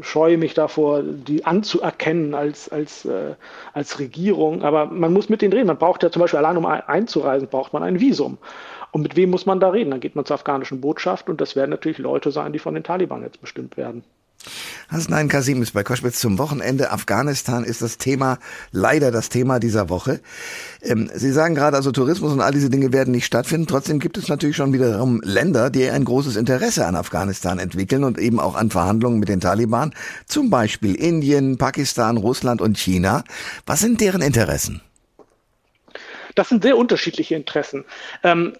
scheue 0.00 0.38
mich 0.38 0.54
davor, 0.54 1.02
die 1.02 1.44
anzuerkennen 1.44 2.34
als, 2.34 2.68
als, 2.68 3.04
äh, 3.04 3.34
als 3.72 3.98
Regierung. 3.98 4.62
Aber 4.62 4.86
man 4.86 5.12
muss 5.12 5.28
mit 5.28 5.42
denen 5.42 5.52
reden. 5.52 5.68
Man 5.68 5.78
braucht 5.78 6.02
ja 6.02 6.10
zum 6.10 6.20
Beispiel 6.20 6.38
allein, 6.38 6.56
um 6.56 6.66
einzureisen, 6.66 7.48
braucht 7.48 7.72
man 7.72 7.82
ein 7.82 8.00
Visum. 8.00 8.38
Und 8.92 9.02
mit 9.02 9.16
wem 9.16 9.30
muss 9.30 9.46
man 9.46 9.60
da 9.60 9.70
reden? 9.70 9.90
Dann 9.90 10.00
geht 10.00 10.16
man 10.16 10.24
zur 10.24 10.34
afghanischen 10.34 10.80
Botschaft 10.80 11.28
und 11.28 11.40
das 11.40 11.54
werden 11.54 11.70
natürlich 11.70 11.98
Leute 11.98 12.32
sein, 12.32 12.52
die 12.52 12.58
von 12.58 12.74
den 12.74 12.82
Taliban 12.82 13.22
jetzt 13.22 13.40
bestimmt 13.40 13.76
werden. 13.76 14.02
Hasnain 14.88 15.28
Kasim 15.28 15.62
ist 15.62 15.72
bei 15.72 15.84
Koschwitz 15.84 16.18
zum 16.18 16.38
Wochenende. 16.38 16.90
Afghanistan 16.90 17.62
ist 17.62 17.82
das 17.82 17.98
Thema, 17.98 18.38
leider 18.72 19.10
das 19.10 19.28
Thema 19.28 19.60
dieser 19.60 19.88
Woche. 19.88 20.20
Ähm, 20.82 21.10
Sie 21.14 21.30
sagen 21.30 21.54
gerade, 21.54 21.76
also 21.76 21.92
Tourismus 21.92 22.32
und 22.32 22.40
all 22.40 22.52
diese 22.52 22.70
Dinge 22.70 22.92
werden 22.92 23.12
nicht 23.12 23.26
stattfinden. 23.26 23.66
Trotzdem 23.66 24.00
gibt 24.00 24.16
es 24.16 24.28
natürlich 24.28 24.56
schon 24.56 24.72
wiederum 24.72 25.20
Länder, 25.22 25.70
die 25.70 25.88
ein 25.88 26.04
großes 26.04 26.36
Interesse 26.36 26.86
an 26.86 26.96
Afghanistan 26.96 27.58
entwickeln 27.58 28.02
und 28.02 28.18
eben 28.18 28.40
auch 28.40 28.54
an 28.56 28.70
Verhandlungen 28.70 29.20
mit 29.20 29.28
den 29.28 29.40
Taliban. 29.40 29.94
Zum 30.26 30.50
Beispiel 30.50 30.94
Indien, 30.94 31.58
Pakistan, 31.58 32.16
Russland 32.16 32.60
und 32.60 32.78
China. 32.78 33.24
Was 33.66 33.80
sind 33.80 34.00
deren 34.00 34.22
Interessen? 34.22 34.80
Das 36.34 36.48
sind 36.48 36.62
sehr 36.62 36.76
unterschiedliche 36.76 37.34
Interessen. 37.34 37.84
Ähm, 38.22 38.54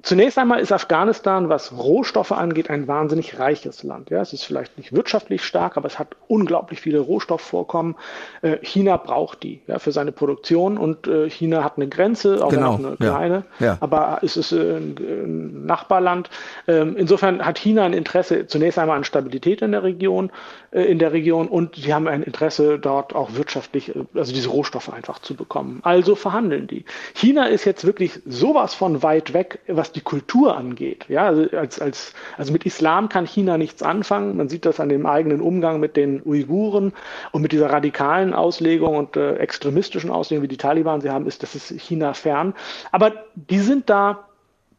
Zunächst 0.00 0.38
einmal 0.38 0.60
ist 0.60 0.70
Afghanistan, 0.70 1.48
was 1.48 1.76
Rohstoffe 1.76 2.30
angeht, 2.30 2.70
ein 2.70 2.86
wahnsinnig 2.86 3.40
reiches 3.40 3.82
Land. 3.82 4.10
Ja, 4.10 4.20
es 4.20 4.32
ist 4.32 4.44
vielleicht 4.44 4.78
nicht 4.78 4.92
wirtschaftlich 4.92 5.44
stark, 5.44 5.76
aber 5.76 5.88
es 5.88 5.98
hat 5.98 6.14
unglaublich 6.28 6.80
viele 6.80 7.00
Rohstoffvorkommen. 7.00 7.96
Äh, 8.42 8.58
China 8.62 8.96
braucht 8.96 9.42
die 9.42 9.60
ja, 9.66 9.80
für 9.80 9.90
seine 9.90 10.12
Produktion 10.12 10.78
und 10.78 11.08
äh, 11.08 11.28
China 11.28 11.64
hat 11.64 11.78
eine 11.78 11.88
Grenze, 11.88 12.44
auch 12.44 12.50
genau. 12.50 12.76
eine 12.76 12.96
kleine, 12.96 13.44
ja. 13.58 13.66
Ja. 13.66 13.78
aber 13.80 14.20
es 14.22 14.36
ist 14.36 14.52
äh, 14.52 14.76
ein 14.76 15.66
Nachbarland. 15.66 16.30
Ähm, 16.68 16.96
insofern 16.96 17.44
hat 17.44 17.58
China 17.58 17.84
ein 17.84 17.92
Interesse 17.92 18.46
zunächst 18.46 18.78
einmal 18.78 18.98
an 18.98 19.04
Stabilität 19.04 19.62
in 19.62 19.72
der 19.72 19.82
Region, 19.82 20.30
äh, 20.70 20.82
in 20.82 21.00
der 21.00 21.12
Region 21.12 21.48
und 21.48 21.74
sie 21.74 21.92
haben 21.92 22.06
ein 22.06 22.22
Interesse 22.22 22.78
dort 22.78 23.16
auch 23.16 23.34
wirtschaftlich, 23.34 23.96
äh, 23.96 24.04
also 24.14 24.32
diese 24.32 24.48
Rohstoffe 24.48 24.92
einfach 24.92 25.18
zu 25.18 25.34
bekommen. 25.34 25.80
Also 25.82 26.14
verhandeln 26.14 26.68
die. 26.68 26.84
China 27.14 27.46
ist 27.46 27.64
jetzt 27.64 27.84
wirklich 27.84 28.20
sowas 28.26 28.74
von 28.74 29.02
weit 29.02 29.32
weg, 29.32 29.58
was 29.66 29.87
was 29.88 29.92
die 29.92 30.00
Kultur 30.00 30.56
angeht. 30.56 31.06
Ja, 31.08 31.26
also, 31.26 31.48
als, 31.56 31.80
als, 31.80 32.12
also 32.36 32.52
mit 32.52 32.66
Islam 32.66 33.08
kann 33.08 33.26
China 33.26 33.56
nichts 33.56 33.82
anfangen. 33.82 34.36
Man 34.36 34.48
sieht 34.48 34.66
das 34.66 34.80
an 34.80 34.88
dem 34.88 35.06
eigenen 35.06 35.40
Umgang 35.40 35.80
mit 35.80 35.96
den 35.96 36.22
Uiguren 36.24 36.92
und 37.32 37.42
mit 37.42 37.52
dieser 37.52 37.70
radikalen 37.70 38.34
Auslegung 38.34 38.96
und 38.96 39.16
äh, 39.16 39.36
extremistischen 39.36 40.10
Auslegung, 40.10 40.44
wie 40.44 40.48
die 40.48 40.58
Taliban 40.58 41.00
sie 41.00 41.10
haben, 41.10 41.26
ist, 41.26 41.42
das 41.42 41.54
ist 41.54 41.80
China 41.80 42.12
fern. 42.12 42.54
Aber 42.92 43.12
die 43.34 43.60
sind 43.60 43.88
da 43.88 44.27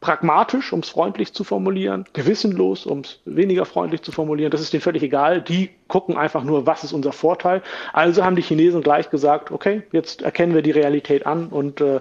pragmatisch, 0.00 0.72
um 0.72 0.80
es 0.80 0.88
freundlich 0.88 1.34
zu 1.34 1.44
formulieren, 1.44 2.06
gewissenlos, 2.14 2.86
um 2.86 3.00
es 3.00 3.20
weniger 3.26 3.66
freundlich 3.66 4.00
zu 4.00 4.12
formulieren. 4.12 4.50
Das 4.50 4.62
ist 4.62 4.72
denen 4.72 4.80
völlig 4.80 5.02
egal. 5.02 5.42
Die 5.42 5.70
gucken 5.88 6.16
einfach 6.16 6.42
nur, 6.42 6.66
was 6.66 6.84
ist 6.84 6.94
unser 6.94 7.12
Vorteil. 7.12 7.62
Also 7.92 8.24
haben 8.24 8.34
die 8.34 8.42
Chinesen 8.42 8.82
gleich 8.82 9.10
gesagt, 9.10 9.50
okay, 9.50 9.82
jetzt 9.92 10.22
erkennen 10.22 10.54
wir 10.54 10.62
die 10.62 10.70
Realität 10.70 11.26
an 11.26 11.48
und 11.48 11.82
äh, 11.82 12.00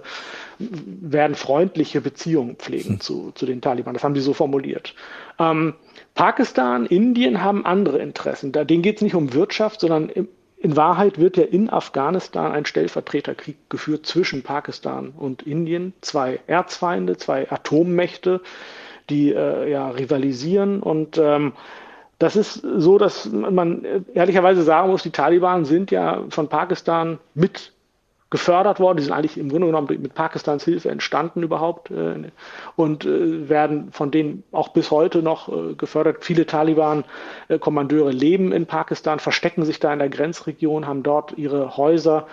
werden 0.60 1.36
freundliche 1.36 2.00
Beziehungen 2.00 2.56
pflegen 2.56 2.94
hm. 2.94 3.00
zu, 3.02 3.32
zu 3.36 3.46
den 3.46 3.60
Taliban. 3.60 3.94
Das 3.94 4.04
haben 4.04 4.14
die 4.14 4.22
so 4.22 4.34
formuliert. 4.34 4.96
Ähm, 5.38 5.74
Pakistan, 6.16 6.86
Indien 6.86 7.44
haben 7.44 7.66
andere 7.66 8.00
Interessen. 8.00 8.54
Da, 8.54 8.64
denen 8.64 8.82
geht 8.82 8.98
es 8.98 9.02
nicht 9.02 9.16
um 9.16 9.34
Wirtschaft, 9.34 9.82
sondern 9.82 10.10
in 10.62 10.76
Wahrheit 10.76 11.18
wird 11.18 11.38
ja 11.38 11.44
in 11.44 11.70
Afghanistan 11.70 12.52
ein 12.52 12.66
Stellvertreterkrieg 12.66 13.58
geführt 13.70 14.06
zwischen 14.06 14.44
Pakistan 14.44 15.14
und 15.18 15.44
Indien. 15.44 15.94
Zwei 16.02 16.42
Erzfeinde, 16.48 17.16
zwei 17.16 17.50
Atommächte, 17.50 18.42
die 19.10 19.34
äh, 19.34 19.72
ja 19.72 19.90
rivalisieren. 19.90 20.82
Und 20.82 21.18
ähm, 21.18 21.54
das 22.20 22.36
ist 22.36 22.56
so, 22.56 22.98
dass 22.98 23.26
man 23.32 23.86
ehrlicherweise 24.14 24.64
sagen 24.64 24.90
muss, 24.90 25.04
die 25.04 25.12
Taliban 25.12 25.64
sind 25.64 25.92
ja 25.92 26.26
von 26.30 26.50
Pakistan 26.50 27.20
mit 27.34 27.72
gefördert 28.30 28.80
worden. 28.80 28.98
Die 28.98 29.04
sind 29.04 29.14
eigentlich 29.14 29.38
im 29.38 29.50
Grunde 29.50 29.68
genommen 29.68 29.88
mit 30.02 30.14
Pakistans 30.14 30.64
Hilfe 30.64 30.90
entstanden 30.90 31.42
überhaupt 31.42 31.90
äh, 31.90 32.30
und 32.76 33.06
äh, 33.06 33.50
werden 33.50 33.92
von 33.92 34.12
denen 34.12 34.44
auch 34.52 34.70
bis 34.70 34.92
heute 34.92 35.24
noch 35.24 35.50
äh, 35.50 35.74
gefördert. 35.74 36.24
Viele 36.24 36.46
Taliban-Kommandeure 36.46 38.12
leben 38.12 38.52
in 38.52 38.68
Pakistan, 38.68 39.20
verstecken 39.20 39.66
sich 39.66 39.80
da 39.80 39.92
in 39.92 40.00
der 40.00 40.10
Grenzregion, 40.10 40.86
haben 40.86 41.04
dort 41.04 41.38
ihre 41.38 41.76
Häuser 41.78 42.28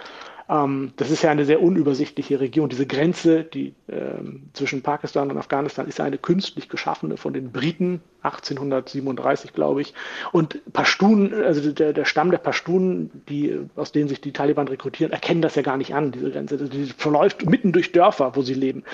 ähm, 0.49 0.93
das 0.97 1.11
ist 1.11 1.23
ja 1.23 1.31
eine 1.31 1.45
sehr 1.45 1.61
unübersichtliche 1.61 2.39
Region. 2.39 2.69
Diese 2.69 2.87
Grenze, 2.87 3.43
die 3.43 3.75
ähm, 3.89 4.49
zwischen 4.53 4.83
Pakistan 4.83 5.31
und 5.31 5.39
Afghanistan, 5.39 5.89
ist 5.89 6.01
eine 6.01 6.19
künstlich 6.19 6.69
geschaffene 6.69 7.17
von 7.17 7.33
den 7.33 7.51
Briten 7.51 8.01
1837, 8.23 9.53
glaube 9.53 9.83
ich. 9.83 9.95
Und 10.33 10.61
Pashtun, 10.73 11.35
also 11.35 11.73
der, 11.73 11.93
der 11.93 12.05
Stamm 12.05 12.31
der 12.31 12.39
Pashtun, 12.39 13.11
die, 13.29 13.59
aus 13.75 13.91
denen 13.91 14.09
sich 14.09 14.21
die 14.21 14.33
Taliban 14.33 14.69
rekrutieren, 14.69 15.13
erkennen 15.13 15.43
das 15.43 15.57
ja 15.57 15.63
gar 15.63 15.77
nicht 15.77 15.95
an, 15.95 16.13
diese 16.13 16.31
Grenze. 16.31 16.57
Die 16.57 16.87
verläuft 16.87 17.45
mitten 17.45 17.73
durch 17.73 17.91
Dörfer, 17.91 18.37
wo 18.37 18.43
sie 18.43 18.55
leben. 18.55 18.85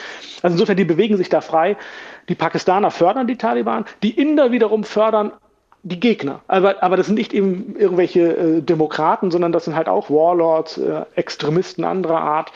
Also 0.43 0.55
insofern, 0.55 0.77
die 0.77 0.85
bewegen 0.85 1.19
sich 1.19 1.29
da 1.29 1.43
frei. 1.43 1.77
Die 2.29 2.35
Pakistaner 2.35 2.91
fördern 2.91 3.27
die 3.27 3.37
Taliban, 3.37 3.85
die 4.03 4.11
Inder 4.11 4.53
wiederum 4.53 4.85
fördern 4.85 5.33
die 5.83 6.01
Gegner. 6.01 6.41
Aber, 6.47 6.83
aber 6.83 6.97
das 6.97 7.07
sind 7.07 7.17
nicht 7.17 7.33
eben 7.33 7.77
irgendwelche 7.77 8.37
äh, 8.37 8.63
Demokraten, 8.63 9.31
sondern 9.31 9.53
das 9.53 9.65
sind 9.65 9.75
halt 9.75 9.89
auch 9.89 10.11
Warlords, 10.11 10.79
äh, 10.79 11.05
Extremisten 11.15 11.85
anderer 11.85 12.21
Art. 12.21 12.53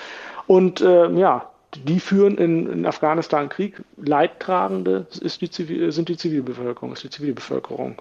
Und 0.47 0.81
äh, 0.81 1.11
ja, 1.13 1.51
die 1.75 2.01
führen 2.01 2.39
in, 2.39 2.71
in 2.71 2.87
Afghanistan 2.87 3.49
Krieg. 3.49 3.83
Leidtragende 3.97 5.07
ist 5.21 5.41
die 5.41 5.51
Zivil, 5.51 5.91
sind 5.93 6.09
die 6.09 6.17
Zivilbevölkerung, 6.17 6.93
ist 6.93 7.03
die 7.03 7.11
Zivilbevölkerung. 7.11 8.01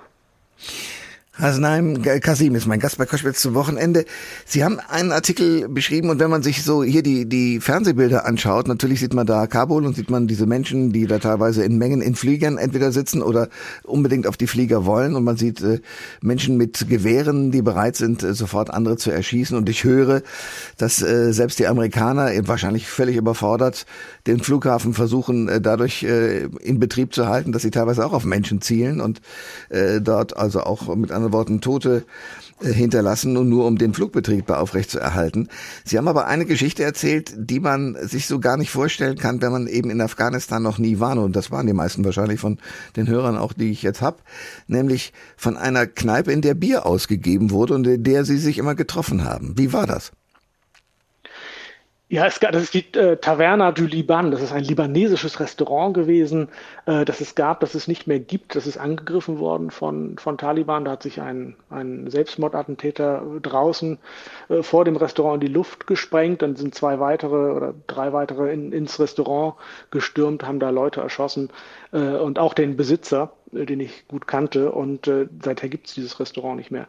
Hasnaim 1.38 2.02
Kasim 2.02 2.56
ist 2.56 2.66
mein 2.66 2.80
Gast 2.80 2.98
bei 2.98 3.06
Koschwitz 3.06 3.42
zum 3.42 3.56
Wochenende. 3.56 4.06
Sie 4.46 4.64
haben 4.64 4.80
einen 4.80 5.12
Artikel 5.12 5.68
beschrieben 5.68 6.10
und 6.10 6.22
wenn 6.22 6.30
man 6.30 6.44
sich 6.44 6.64
so 6.64 6.82
hier 6.82 7.04
die, 7.04 7.28
die 7.28 7.60
Fernsehbilder 7.60 8.26
anschaut, 8.26 8.70
natürlich 8.70 9.02
sieht 9.02 9.14
man 9.14 9.28
da 9.28 9.46
Kabul 9.46 9.86
und 9.86 9.98
sieht 9.98 10.10
man 10.10 10.28
diese 10.28 10.46
Menschen, 10.46 10.94
die 10.94 11.08
da 11.08 11.20
teilweise 11.20 11.66
in 11.66 11.78
Mengen 11.78 12.02
in 12.02 12.16
Fliegern 12.16 12.58
entweder 12.58 12.94
sitzen 12.94 13.22
oder 13.22 13.50
unbedingt 13.84 14.28
auf 14.28 14.38
die 14.38 14.48
Flieger 14.48 14.86
wollen 14.86 15.14
und 15.14 15.26
man 15.26 15.36
sieht 15.36 15.62
äh, 15.62 15.82
Menschen 16.22 16.56
mit 16.56 16.88
Gewehren, 16.88 17.52
die 17.52 17.62
bereit 17.62 17.98
sind, 17.98 18.24
äh, 18.24 18.34
sofort 18.34 18.70
andere 18.70 18.96
zu 18.96 19.12
erschießen 19.12 19.58
und 19.58 19.68
ich 19.68 19.84
höre, 19.84 20.22
dass 20.78 21.02
äh, 21.02 21.34
selbst 21.34 21.60
die 21.60 21.68
Amerikaner, 21.68 22.32
wahrscheinlich 22.48 22.88
völlig 22.88 23.18
überfordert, 23.18 23.86
den 24.26 24.40
Flughafen 24.40 24.94
versuchen 24.94 25.50
äh, 25.50 25.60
dadurch 25.60 26.04
äh, 26.04 26.46
in 26.62 26.80
Betrieb 26.80 27.14
zu 27.14 27.28
halten, 27.28 27.52
dass 27.52 27.64
sie 27.64 27.72
teilweise 27.72 28.06
auch 28.06 28.14
auf 28.14 28.24
Menschen 28.24 28.62
zielen 28.62 29.02
und 29.02 29.20
äh, 29.68 30.00
dort 30.00 30.38
also 30.38 30.62
auch 30.62 30.96
mit 30.96 31.12
anderen 31.12 31.25
Worten 31.32 31.62
Tote 31.62 32.06
äh, 32.62 32.72
hinterlassen 32.72 33.38
und 33.38 33.50
nur 33.50 33.66
um 33.66 33.78
den 33.78 33.94
Flugbetrieb 33.94 34.50
aufrecht 34.50 34.90
zu 34.90 35.00
erhalten. 35.00 35.50
Sie 35.84 35.98
haben 35.98 36.08
aber 36.08 36.28
eine 36.28 36.46
Geschichte 36.46 36.84
erzählt, 36.84 37.34
die 37.38 37.60
man 37.60 37.96
sich 38.08 38.28
so 38.28 38.40
gar 38.40 38.58
nicht 38.58 38.72
vorstellen 38.72 39.18
kann, 39.18 39.42
wenn 39.42 39.52
man 39.52 39.68
eben 39.68 39.90
in 39.90 40.02
Afghanistan 40.02 40.64
noch 40.64 40.78
nie 40.78 41.00
war. 41.00 41.18
Und 41.18 41.36
das 41.36 41.52
waren 41.52 41.68
die 41.68 41.74
meisten 41.74 42.04
wahrscheinlich 42.04 42.40
von 42.40 42.60
den 42.96 43.08
Hörern 43.08 43.38
auch, 43.38 43.54
die 43.54 43.72
ich 43.72 43.84
jetzt 43.84 44.02
habe. 44.02 44.18
Nämlich 44.68 45.14
von 45.38 45.58
einer 45.58 45.88
Kneipe, 45.88 46.32
in 46.32 46.42
der 46.42 46.56
Bier 46.56 46.86
ausgegeben 46.86 47.52
wurde 47.52 47.76
und 47.76 47.88
in 47.88 48.04
der 48.04 48.26
sie 48.26 48.38
sich 48.38 48.58
immer 48.58 48.76
getroffen 48.76 49.24
haben. 49.24 49.58
Wie 49.58 49.72
war 49.72 49.88
das? 49.88 50.12
Ja, 52.08 52.28
es 52.28 52.40
gab, 52.40 52.52
das 52.52 52.64
ist 52.64 52.76
die 52.76 52.86
äh, 53.00 53.18
Taverna 53.18 53.72
du 53.72 53.86
Liban. 53.86 54.30
Das 54.30 54.44
ist 54.44 54.52
ein 54.52 54.64
libanesisches 54.64 55.40
Restaurant 55.40 55.96
gewesen, 55.96 56.50
äh, 56.86 57.04
das 57.04 57.20
es 57.20 57.34
gab, 57.34 57.62
das 57.62 57.74
es 57.74 57.88
nicht 57.88 58.06
mehr 58.06 58.20
gibt. 58.20 58.56
Das 58.56 58.68
ist 58.68 58.78
angegriffen 58.78 59.40
worden 59.40 59.72
von, 59.72 60.16
von 60.20 60.38
Taliban. 60.38 60.86
Da 60.86 60.92
hat 60.92 61.02
sich 61.02 61.20
ein, 61.20 61.56
ein 61.72 62.08
Selbstmordattentäter 62.08 63.24
draußen 63.42 63.98
äh, 64.50 64.62
vor 64.62 64.86
dem 64.86 64.98
Restaurant 64.98 65.44
in 65.44 65.48
die 65.48 65.54
Luft 65.54 65.88
gesprengt. 65.88 66.44
Dann 66.44 66.56
sind 66.56 66.76
zwei 66.76 67.00
weitere 67.00 67.52
oder 67.52 67.74
drei 67.88 68.14
weitere 68.14 68.54
in, 68.54 68.72
ins 68.72 69.00
Restaurant 69.00 69.56
gestürmt, 69.90 70.46
haben 70.46 70.60
da 70.60 70.70
Leute 70.70 71.02
erschossen 71.02 71.50
äh, 71.92 71.98
und 71.98 72.38
auch 72.38 72.54
den 72.54 72.78
Besitzer. 72.78 73.32
Den 73.52 73.80
ich 73.80 74.08
gut 74.08 74.28
kannte 74.28 74.72
und 74.72 75.08
äh, 75.08 75.28
seither 75.44 75.70
gibt 75.70 75.88
es 75.88 75.94
dieses 75.94 76.20
Restaurant 76.20 76.58
nicht 76.58 76.72
mehr. 76.72 76.88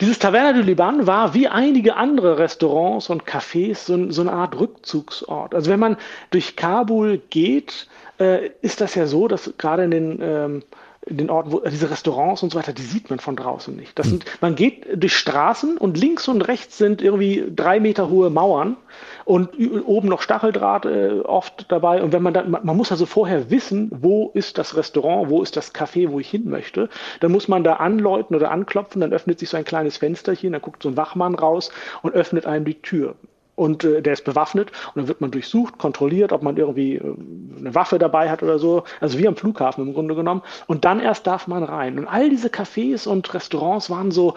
Dieses 0.00 0.18
Taverna 0.18 0.52
du 0.52 0.62
Liban 0.62 1.06
war 1.06 1.34
wie 1.34 1.48
einige 1.48 1.96
andere 1.96 2.38
Restaurants 2.38 3.10
und 3.10 3.24
Cafés 3.24 3.86
so, 3.86 4.10
so 4.10 4.22
eine 4.22 4.32
Art 4.32 4.58
Rückzugsort. 4.58 5.54
Also 5.54 5.70
wenn 5.70 5.80
man 5.80 5.96
durch 6.30 6.56
Kabul 6.56 7.20
geht, 7.30 7.88
äh, 8.18 8.50
ist 8.62 8.80
das 8.80 8.94
ja 8.94 9.06
so, 9.06 9.28
dass 9.28 9.52
gerade 9.58 9.84
in 9.84 9.90
den 9.90 10.18
ähm, 10.22 10.62
den 11.08 11.30
Orten, 11.30 11.52
wo 11.52 11.60
diese 11.60 11.88
Restaurants 11.88 12.42
und 12.42 12.52
so 12.52 12.58
weiter, 12.58 12.72
die 12.72 12.82
sieht 12.82 13.10
man 13.10 13.20
von 13.20 13.36
draußen 13.36 13.74
nicht. 13.74 13.96
Das 13.96 14.06
hm. 14.06 14.10
sind, 14.10 14.24
man 14.40 14.56
geht 14.56 14.86
durch 15.00 15.16
Straßen 15.16 15.78
und 15.78 15.96
links 15.96 16.26
und 16.26 16.42
rechts 16.42 16.78
sind 16.78 17.00
irgendwie 17.00 17.44
drei 17.54 17.78
Meter 17.78 18.10
hohe 18.10 18.28
Mauern 18.28 18.76
und 19.24 19.50
oben 19.86 20.08
noch 20.08 20.20
Stacheldraht 20.20 20.84
äh, 20.84 21.20
oft 21.20 21.70
dabei. 21.70 22.02
Und 22.02 22.12
wenn 22.12 22.22
man 22.22 22.34
dann, 22.34 22.50
man 22.50 22.76
muss 22.76 22.90
also 22.90 23.06
vorher 23.06 23.50
wissen, 23.50 23.88
wo 23.92 24.30
ist 24.34 24.58
das 24.58 24.76
Restaurant, 24.76 25.30
wo 25.30 25.42
ist 25.42 25.56
das 25.56 25.72
Café, 25.72 26.10
wo 26.10 26.18
ich 26.18 26.28
hin 26.28 26.50
möchte. 26.50 26.88
Dann 27.20 27.30
muss 27.30 27.46
man 27.46 27.62
da 27.62 27.74
anläuten 27.74 28.34
oder 28.34 28.50
anklopfen, 28.50 29.00
dann 29.00 29.12
öffnet 29.12 29.38
sich 29.38 29.48
so 29.48 29.56
ein 29.56 29.64
kleines 29.64 29.98
Fensterchen, 29.98 30.52
dann 30.52 30.62
guckt 30.62 30.82
so 30.82 30.88
ein 30.88 30.96
Wachmann 30.96 31.36
raus 31.36 31.70
und 32.02 32.14
öffnet 32.14 32.46
einem 32.46 32.64
die 32.64 32.82
Tür 32.82 33.14
und 33.56 33.82
äh, 33.82 34.02
der 34.02 34.12
ist 34.12 34.24
bewaffnet 34.24 34.70
und 34.94 34.96
dann 34.96 35.08
wird 35.08 35.20
man 35.20 35.32
durchsucht, 35.32 35.78
kontrolliert, 35.78 36.32
ob 36.32 36.42
man 36.42 36.56
irgendwie 36.56 36.96
äh, 36.96 37.14
eine 37.58 37.74
Waffe 37.74 37.98
dabei 37.98 38.30
hat 38.30 38.42
oder 38.42 38.58
so, 38.60 38.84
also 39.00 39.18
wie 39.18 39.26
am 39.26 39.34
Flughafen 39.34 39.84
im 39.84 39.94
Grunde 39.94 40.14
genommen 40.14 40.42
und 40.68 40.84
dann 40.84 41.00
erst 41.00 41.26
darf 41.26 41.48
man 41.48 41.64
rein. 41.64 41.98
Und 41.98 42.06
all 42.06 42.30
diese 42.30 42.48
Cafés 42.48 43.08
und 43.08 43.32
Restaurants 43.34 43.90
waren 43.90 44.10
so 44.12 44.34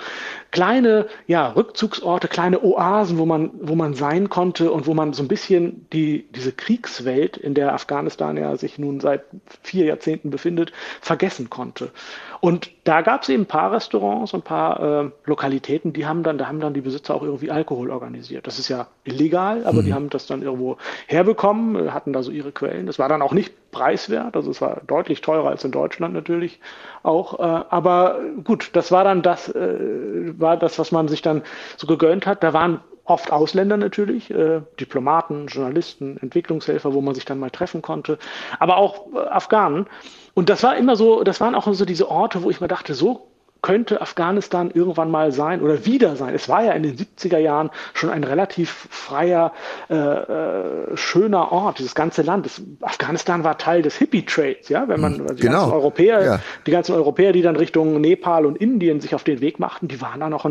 kleine 0.51 1.07
ja, 1.27 1.49
Rückzugsorte, 1.49 2.27
kleine 2.27 2.63
Oasen, 2.63 3.17
wo 3.17 3.25
man 3.25 3.51
wo 3.61 3.75
man 3.75 3.93
sein 3.93 4.29
konnte 4.29 4.71
und 4.71 4.87
wo 4.87 4.93
man 4.93 5.13
so 5.13 5.21
ein 5.21 5.27
bisschen 5.27 5.85
die 5.91 6.25
diese 6.33 6.51
Kriegswelt, 6.51 7.37
in 7.37 7.53
der 7.53 7.73
Afghanistan 7.73 8.37
ja 8.37 8.55
sich 8.55 8.79
nun 8.79 8.99
seit 8.99 9.25
vier 9.61 9.85
Jahrzehnten 9.85 10.29
befindet, 10.29 10.71
vergessen 11.01 11.49
konnte. 11.49 11.91
Und 12.39 12.71
da 12.89 13.01
gab 13.01 13.21
es 13.21 13.29
eben 13.29 13.43
ein 13.43 13.45
paar 13.45 13.71
Restaurants 13.71 14.33
und 14.33 14.39
ein 14.39 14.43
paar 14.43 15.03
äh, 15.03 15.11
Lokalitäten, 15.25 15.93
die 15.93 16.07
haben 16.07 16.23
dann, 16.23 16.39
da 16.39 16.47
haben 16.47 16.59
dann 16.59 16.73
die 16.73 16.81
Besitzer 16.81 17.13
auch 17.13 17.21
irgendwie 17.21 17.51
Alkohol 17.51 17.91
organisiert. 17.91 18.47
Das 18.47 18.57
ist 18.57 18.67
ja 18.67 18.87
illegal, 19.03 19.63
aber 19.67 19.83
mhm. 19.83 19.85
die 19.85 19.93
haben 19.93 20.09
das 20.09 20.25
dann 20.25 20.41
irgendwo 20.41 20.77
herbekommen, 21.05 21.93
hatten 21.93 22.13
da 22.13 22.23
so 22.23 22.31
ihre 22.31 22.51
Quellen. 22.51 22.87
Das 22.87 22.97
war 22.97 23.07
dann 23.07 23.21
auch 23.21 23.31
nicht 23.31 23.53
preiswert, 23.69 24.35
also 24.35 24.49
es 24.49 24.59
war 24.59 24.81
deutlich 24.87 25.21
teurer 25.21 25.49
als 25.49 25.63
in 25.63 25.71
Deutschland 25.71 26.15
natürlich 26.15 26.59
auch. 27.03 27.39
Äh, 27.39 27.43
aber 27.69 28.21
gut, 28.43 28.71
das 28.73 28.91
war 28.91 29.03
dann 29.03 29.21
das, 29.21 29.49
äh, 29.49 30.33
war 30.39 30.57
das, 30.57 30.79
was 30.79 30.91
man 30.91 31.07
sich 31.07 31.21
dann 31.21 31.43
so 31.77 31.85
gegönnt 31.85 32.25
hat. 32.25 32.41
Da 32.41 32.53
waren 32.53 32.79
oft 33.09 33.31
Ausländer 33.31 33.77
natürlich, 33.77 34.31
äh, 34.31 34.61
Diplomaten, 34.79 35.47
Journalisten, 35.47 36.17
Entwicklungshelfer, 36.17 36.93
wo 36.93 37.01
man 37.01 37.15
sich 37.15 37.25
dann 37.25 37.39
mal 37.39 37.49
treffen 37.49 37.81
konnte, 37.81 38.17
aber 38.59 38.77
auch 38.77 39.13
äh, 39.13 39.19
Afghanen. 39.19 39.87
Und 40.33 40.49
das 40.49 40.63
war 40.63 40.77
immer 40.77 40.95
so, 40.95 41.23
das 41.23 41.41
waren 41.41 41.55
auch 41.55 41.71
so 41.73 41.85
diese 41.85 42.09
Orte, 42.09 42.43
wo 42.43 42.49
ich 42.49 42.61
mir 42.61 42.67
dachte, 42.67 42.93
so 42.93 43.27
könnte 43.61 44.01
Afghanistan 44.01 44.71
irgendwann 44.73 45.11
mal 45.11 45.31
sein 45.31 45.61
oder 45.61 45.85
wieder 45.85 46.15
sein. 46.15 46.33
Es 46.33 46.47
war 46.47 46.63
ja 46.63 46.71
in 46.71 46.83
den 46.83 46.95
70er 46.95 47.37
Jahren 47.37 47.69
schon 47.93 48.09
ein 48.09 48.23
relativ 48.23 48.87
freier, 48.89 49.51
äh, 49.89 49.95
äh, 49.95 50.97
schöner 50.97 51.51
Ort, 51.51 51.79
dieses 51.79 51.93
ganze 51.93 52.21
Land. 52.21 52.45
Das, 52.45 52.61
Afghanistan 52.81 53.43
war 53.43 53.57
Teil 53.57 53.81
des 53.81 53.97
Hippie-Trades, 53.97 54.69
ja, 54.69 54.87
wenn 54.87 55.01
man 55.01 55.17
mhm, 55.17 55.35
die 55.35 55.41
genau. 55.41 55.59
ganzen 55.59 55.73
Europäer, 55.73 56.23
ja. 56.23 56.39
die 56.65 56.71
ganzen 56.71 56.95
Europäer, 56.95 57.33
die 57.33 57.41
dann 57.41 57.57
Richtung 57.57 57.99
Nepal 57.99 58.45
und 58.45 58.55
Indien 58.57 59.01
sich 59.01 59.13
auf 59.13 59.25
den 59.25 59.41
Weg 59.41 59.59
machten, 59.59 59.89
die 59.89 59.99
waren 59.99 60.21
da 60.21 60.29
noch 60.29 60.45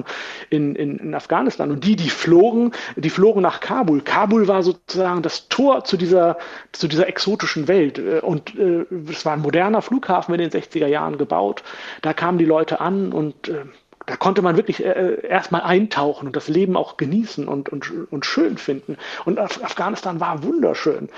in, 0.51 0.75
in, 0.75 0.99
in 0.99 1.15
Afghanistan. 1.15 1.71
Und 1.71 1.85
die, 1.85 1.97
die 1.97 2.11
flogen, 2.11 2.73
die 2.97 3.11
flogen 3.11 3.41
nach 3.41 3.61
Kabul. 3.61 4.03
Kabul 4.03 4.49
war 4.49 4.63
sozusagen 4.63 5.23
das 5.23 5.49
Tor 5.49 5.85
zu 5.85 5.97
dieser, 5.97 6.37
zu 6.73 6.89
dieser 6.89 7.09
exotischen 7.09 7.69
Welt. 7.69 7.99
Und 7.99 8.55
äh, 8.59 8.85
es 9.11 9.25
war 9.25 9.33
ein 9.33 9.41
moderner 9.41 9.81
Flughafen 9.81 10.35
in 10.35 10.41
den 10.41 10.51
60er 10.51 10.87
Jahren 10.87 11.17
gebaut. 11.17 11.63
Da 12.03 12.13
kamen 12.13 12.37
die 12.37 12.45
Leute 12.45 12.81
an 12.81 12.98
und 13.13 13.49
äh, 13.49 13.65
da 14.09 14.17
konnte 14.17 14.41
man 14.41 14.57
wirklich 14.57 14.83
äh, 14.83 15.21
erstmal 15.27 15.61
eintauchen 15.61 16.29
und 16.29 16.37
das 16.37 16.49
Leben 16.49 16.77
auch 16.77 16.97
genießen 16.97 17.47
und, 17.47 17.69
und, 17.69 17.93
und 18.11 18.25
schön 18.25 18.57
finden. 18.57 18.97
Und 19.27 19.39
Af 19.39 19.63
Afghanistan 19.63 20.19
war 20.19 20.43
wunderschön. 20.43 21.11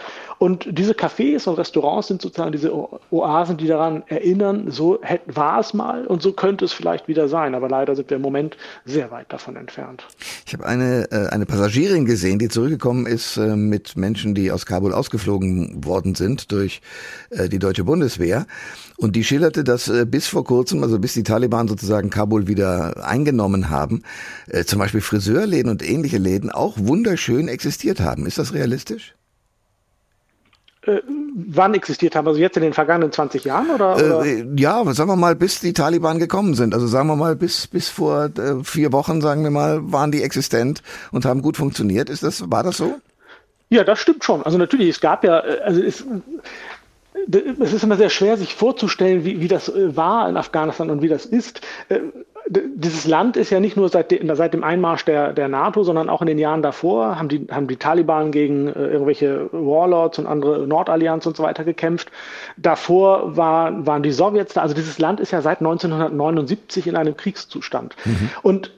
Und 0.42 0.66
diese 0.70 0.94
Cafés 0.94 1.46
und 1.46 1.58
Restaurants 1.58 2.08
sind 2.08 2.22
sozusagen 2.22 2.50
diese 2.50 2.72
Oasen, 3.10 3.58
die 3.58 3.66
daran 3.66 4.04
erinnern, 4.06 4.70
so 4.70 4.98
war 5.26 5.60
es 5.60 5.74
mal 5.74 6.06
und 6.06 6.22
so 6.22 6.32
könnte 6.32 6.64
es 6.64 6.72
vielleicht 6.72 7.08
wieder 7.08 7.28
sein. 7.28 7.54
Aber 7.54 7.68
leider 7.68 7.94
sind 7.94 8.08
wir 8.08 8.16
im 8.16 8.22
Moment 8.22 8.56
sehr 8.86 9.10
weit 9.10 9.30
davon 9.30 9.56
entfernt. 9.56 10.02
Ich 10.46 10.54
habe 10.54 10.64
eine, 10.64 11.12
äh, 11.12 11.26
eine 11.28 11.44
Passagierin 11.44 12.06
gesehen, 12.06 12.38
die 12.38 12.48
zurückgekommen 12.48 13.04
ist 13.04 13.36
äh, 13.36 13.54
mit 13.54 13.98
Menschen, 13.98 14.34
die 14.34 14.50
aus 14.50 14.64
Kabul 14.64 14.94
ausgeflogen 14.94 15.84
worden 15.84 16.14
sind 16.14 16.50
durch 16.52 16.80
äh, 17.28 17.50
die 17.50 17.58
deutsche 17.58 17.84
Bundeswehr. 17.84 18.46
Und 18.96 19.16
die 19.16 19.24
schilderte, 19.24 19.62
dass 19.62 19.92
bis 20.06 20.26
vor 20.26 20.44
kurzem, 20.44 20.82
also 20.82 20.98
bis 20.98 21.12
die 21.12 21.22
Taliban 21.22 21.68
sozusagen 21.68 22.08
Kabul 22.08 22.48
wieder 22.48 23.06
eingenommen 23.06 23.68
haben, 23.70 24.02
zum 24.66 24.78
Beispiel 24.78 25.00
Friseurläden 25.00 25.70
und 25.70 25.82
ähnliche 25.82 26.18
Läden 26.18 26.50
auch 26.50 26.76
wunderschön 26.78 27.48
existiert 27.48 28.00
haben. 28.00 28.26
Ist 28.26 28.36
das 28.36 28.52
realistisch? 28.52 29.14
Äh, 30.86 31.00
wann 31.06 31.74
existiert 31.74 32.16
haben? 32.16 32.26
Also 32.26 32.40
jetzt 32.40 32.56
in 32.56 32.62
den 32.62 32.72
vergangenen 32.72 33.12
20 33.12 33.44
Jahren 33.44 33.70
oder? 33.70 33.96
oder? 33.96 34.24
Äh, 34.24 34.46
ja, 34.56 34.82
sagen 34.94 35.10
wir 35.10 35.16
mal, 35.16 35.36
bis 35.36 35.60
die 35.60 35.74
Taliban 35.74 36.18
gekommen 36.18 36.54
sind. 36.54 36.72
Also 36.72 36.86
sagen 36.86 37.08
wir 37.08 37.16
mal, 37.16 37.36
bis 37.36 37.66
bis 37.66 37.90
vor 37.90 38.30
äh, 38.38 38.64
vier 38.64 38.92
Wochen, 38.92 39.20
sagen 39.20 39.42
wir 39.42 39.50
mal, 39.50 39.92
waren 39.92 40.10
die 40.10 40.22
existent 40.22 40.82
und 41.12 41.26
haben 41.26 41.42
gut 41.42 41.58
funktioniert. 41.58 42.08
Ist 42.08 42.22
das, 42.22 42.50
war 42.50 42.62
das 42.62 42.78
so? 42.78 42.98
Ja, 43.68 43.84
das 43.84 44.00
stimmt 44.00 44.24
schon. 44.24 44.42
Also 44.42 44.58
natürlich, 44.58 44.88
es 44.88 45.00
gab 45.00 45.22
ja, 45.22 45.40
äh, 45.40 45.60
also 45.60 45.82
es, 45.82 46.04
es 47.60 47.72
ist 47.72 47.84
immer 47.84 47.96
sehr 47.96 48.10
schwer, 48.10 48.36
sich 48.36 48.54
vorzustellen, 48.54 49.24
wie, 49.24 49.40
wie 49.40 49.48
das 49.48 49.68
äh, 49.68 49.96
war 49.96 50.28
in 50.28 50.36
Afghanistan 50.36 50.90
und 50.90 51.02
wie 51.02 51.08
das 51.08 51.26
ist. 51.26 51.60
Äh, 51.88 52.00
dieses 52.48 53.06
Land 53.06 53.36
ist 53.36 53.50
ja 53.50 53.60
nicht 53.60 53.76
nur 53.76 53.88
seit, 53.88 54.10
de, 54.10 54.34
seit 54.34 54.54
dem 54.54 54.64
Einmarsch 54.64 55.04
der, 55.04 55.32
der 55.32 55.48
NATO, 55.48 55.84
sondern 55.84 56.08
auch 56.08 56.20
in 56.20 56.26
den 56.26 56.38
Jahren 56.38 56.62
davor 56.62 57.16
haben 57.16 57.28
die, 57.28 57.46
haben 57.50 57.68
die 57.68 57.76
Taliban 57.76 58.32
gegen 58.32 58.68
äh, 58.68 58.88
irgendwelche 58.88 59.48
Warlords 59.52 60.18
und 60.18 60.26
andere 60.26 60.66
Nordallianz 60.66 61.26
und 61.26 61.36
so 61.36 61.42
weiter 61.42 61.64
gekämpft. 61.64 62.10
Davor 62.56 63.36
war, 63.36 63.86
waren 63.86 64.02
die 64.02 64.12
Sowjets 64.12 64.54
da. 64.54 64.62
Also 64.62 64.74
dieses 64.74 64.98
Land 64.98 65.20
ist 65.20 65.30
ja 65.30 65.42
seit 65.42 65.60
1979 65.60 66.86
in 66.88 66.96
einem 66.96 67.16
Kriegszustand. 67.16 67.94
Mhm. 68.04 68.30
Und 68.42 68.72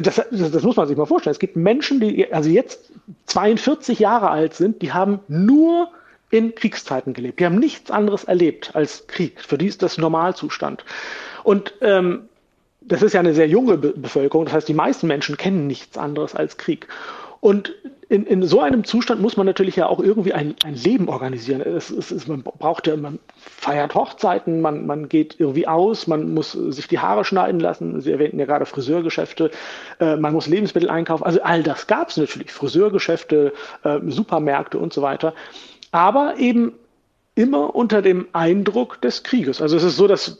das, 0.00 0.16
das, 0.30 0.50
das, 0.50 0.62
muss 0.62 0.76
man 0.76 0.88
sich 0.88 0.96
mal 0.96 1.04
vorstellen. 1.04 1.32
Es 1.32 1.38
gibt 1.38 1.56
Menschen, 1.56 2.00
die 2.00 2.32
also 2.32 2.48
jetzt 2.48 2.90
42 3.26 3.98
Jahre 3.98 4.30
alt 4.30 4.54
sind, 4.54 4.80
die 4.80 4.92
haben 4.92 5.20
nur 5.28 5.88
in 6.30 6.54
Kriegszeiten 6.54 7.14
gelebt. 7.14 7.40
Die 7.40 7.46
haben 7.46 7.58
nichts 7.58 7.90
anderes 7.90 8.24
erlebt 8.24 8.72
als 8.74 9.06
Krieg. 9.06 9.40
Für 9.40 9.58
die 9.58 9.66
ist 9.66 9.82
das 9.82 9.98
Normalzustand. 9.98 10.84
Und 11.44 11.74
ähm, 11.80 12.28
das 12.80 13.02
ist 13.02 13.12
ja 13.12 13.20
eine 13.20 13.34
sehr 13.34 13.48
junge 13.48 13.78
Be 13.78 13.92
Bevölkerung. 13.96 14.46
Das 14.46 14.54
heißt, 14.54 14.68
die 14.68 14.74
meisten 14.74 15.06
Menschen 15.06 15.36
kennen 15.36 15.66
nichts 15.66 15.96
anderes 15.96 16.34
als 16.34 16.56
Krieg. 16.56 16.86
Und 17.40 17.72
in, 18.08 18.26
in 18.26 18.42
so 18.42 18.60
einem 18.60 18.84
Zustand 18.84 19.20
muss 19.20 19.36
man 19.36 19.46
natürlich 19.46 19.76
ja 19.76 19.86
auch 19.86 20.00
irgendwie 20.00 20.32
ein, 20.32 20.56
ein 20.64 20.74
Leben 20.74 21.08
organisieren. 21.08 21.60
Es, 21.60 21.90
es, 21.90 22.10
es, 22.10 22.26
man 22.26 22.42
braucht 22.42 22.86
ja, 22.86 22.96
man 22.96 23.18
feiert 23.36 23.94
Hochzeiten, 23.94 24.60
man, 24.60 24.86
man 24.86 25.08
geht 25.08 25.36
irgendwie 25.38 25.68
aus, 25.68 26.06
man 26.06 26.34
muss 26.34 26.52
sich 26.52 26.88
die 26.88 26.98
Haare 26.98 27.24
schneiden 27.24 27.60
lassen. 27.60 28.00
Sie 28.00 28.10
erwähnten 28.10 28.40
ja 28.40 28.46
gerade 28.46 28.66
Friseurgeschäfte, 28.66 29.50
äh, 30.00 30.16
man 30.16 30.32
muss 30.32 30.46
Lebensmittel 30.46 30.90
einkaufen. 30.90 31.24
Also 31.24 31.42
all 31.42 31.62
das 31.62 31.86
gab 31.86 32.08
es 32.08 32.16
natürlich. 32.16 32.50
Friseurgeschäfte, 32.50 33.52
äh, 33.84 34.00
Supermärkte 34.06 34.78
und 34.78 34.92
so 34.92 35.02
weiter 35.02 35.34
aber 35.90 36.38
eben 36.38 36.72
immer 37.38 37.76
unter 37.76 38.02
dem 38.02 38.26
Eindruck 38.32 39.00
des 39.00 39.22
Krieges. 39.22 39.62
Also 39.62 39.76
es 39.76 39.84
ist 39.84 39.96
so, 39.96 40.08
dass 40.08 40.38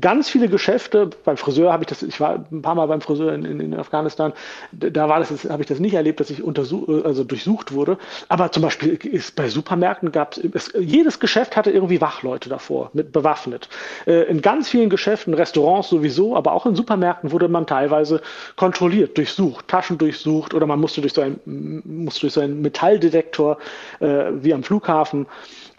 ganz 0.00 0.28
viele 0.28 0.48
Geschäfte, 0.48 1.08
beim 1.24 1.36
Friseur 1.36 1.72
habe 1.72 1.84
ich 1.84 1.88
das, 1.88 2.02
ich 2.02 2.20
war 2.20 2.44
ein 2.50 2.62
paar 2.62 2.74
Mal 2.74 2.86
beim 2.86 3.00
Friseur 3.00 3.32
in, 3.32 3.44
in, 3.44 3.74
Afghanistan, 3.74 4.32
da 4.72 5.08
war 5.08 5.20
das, 5.20 5.48
habe 5.48 5.62
ich 5.62 5.68
das 5.68 5.78
nicht 5.78 5.94
erlebt, 5.94 6.18
dass 6.18 6.30
ich 6.30 6.42
untersuch, 6.42 7.04
also 7.04 7.22
durchsucht 7.22 7.72
wurde. 7.72 7.96
Aber 8.28 8.50
zum 8.50 8.64
Beispiel 8.64 8.94
ist 9.06 9.36
bei 9.36 9.48
Supermärkten 9.48 10.10
gab 10.10 10.36
es, 10.52 10.72
jedes 10.78 11.20
Geschäft 11.20 11.56
hatte 11.56 11.70
irgendwie 11.70 12.00
Wachleute 12.00 12.48
davor, 12.48 12.90
mit 12.92 13.12
bewaffnet. 13.12 13.68
Äh, 14.06 14.24
in 14.24 14.42
ganz 14.42 14.68
vielen 14.68 14.90
Geschäften, 14.90 15.34
Restaurants 15.34 15.90
sowieso, 15.90 16.36
aber 16.36 16.52
auch 16.52 16.66
in 16.66 16.74
Supermärkten 16.74 17.30
wurde 17.30 17.46
man 17.46 17.68
teilweise 17.68 18.20
kontrolliert, 18.56 19.16
durchsucht, 19.16 19.68
Taschen 19.68 19.96
durchsucht 19.96 20.54
oder 20.54 20.66
man 20.66 20.80
musste 20.80 21.00
durch 21.02 21.12
so 21.12 21.20
einen, 21.20 21.82
musste 21.84 22.22
durch 22.22 22.32
so 22.32 22.40
einen 22.40 22.62
Metalldetektor 22.62 23.58
äh, 24.00 24.32
wie 24.40 24.52
am 24.52 24.64
Flughafen 24.64 25.26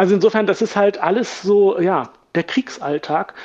also 0.04 0.16
insofern, 0.16 0.46
das 0.46 0.62
ist 0.62 0.76
halt 0.76 0.98
alles 1.02 1.44
so, 1.44 1.80
ja, 1.80 2.10
der 2.36 2.44
Kriegsalltag, 2.44 3.36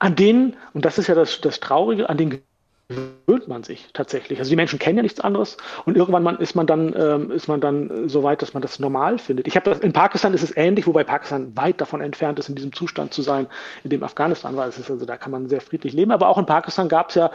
an 0.00 0.16
denen, 0.16 0.56
und 0.74 0.84
das 0.84 0.98
ist 0.98 1.06
ja 1.06 1.14
das, 1.14 1.40
das 1.40 1.60
Traurige, 1.60 2.10
an 2.10 2.16
den 2.16 2.42
gewöhnt 2.88 3.46
man 3.46 3.62
sich 3.62 3.86
tatsächlich. 3.92 4.40
Also 4.40 4.48
die 4.48 4.56
Menschen 4.56 4.80
kennen 4.80 4.96
ja 4.96 5.04
nichts 5.04 5.20
anderes 5.20 5.56
und 5.84 5.96
irgendwann 5.96 6.24
man, 6.24 6.38
ist 6.38 6.56
man 6.56 6.66
dann 6.66 6.92
ähm, 6.98 7.30
ist 7.30 7.46
man 7.46 7.60
dann 7.60 8.08
so 8.08 8.24
weit, 8.24 8.42
dass 8.42 8.54
man 8.54 8.60
das 8.60 8.80
normal 8.80 9.18
findet. 9.18 9.46
Ich 9.46 9.54
habe 9.54 9.70
das 9.70 9.78
in 9.78 9.92
Pakistan 9.92 10.34
ist 10.34 10.42
es 10.42 10.56
ähnlich, 10.56 10.88
wobei 10.88 11.04
Pakistan 11.04 11.56
weit 11.56 11.80
davon 11.80 12.00
entfernt 12.00 12.40
ist, 12.40 12.48
in 12.48 12.56
diesem 12.56 12.72
Zustand 12.72 13.14
zu 13.14 13.22
sein, 13.22 13.46
in 13.84 13.90
dem 13.90 14.02
Afghanistan 14.02 14.56
war. 14.56 14.66
Es 14.66 14.78
ist 14.78 14.90
also 14.90 15.06
da 15.06 15.16
kann 15.16 15.30
man 15.30 15.48
sehr 15.48 15.60
friedlich 15.60 15.92
leben. 15.92 16.10
Aber 16.10 16.28
auch 16.28 16.38
in 16.38 16.46
Pakistan 16.46 16.88
gab 16.88 17.10
es 17.10 17.14
ja 17.14 17.30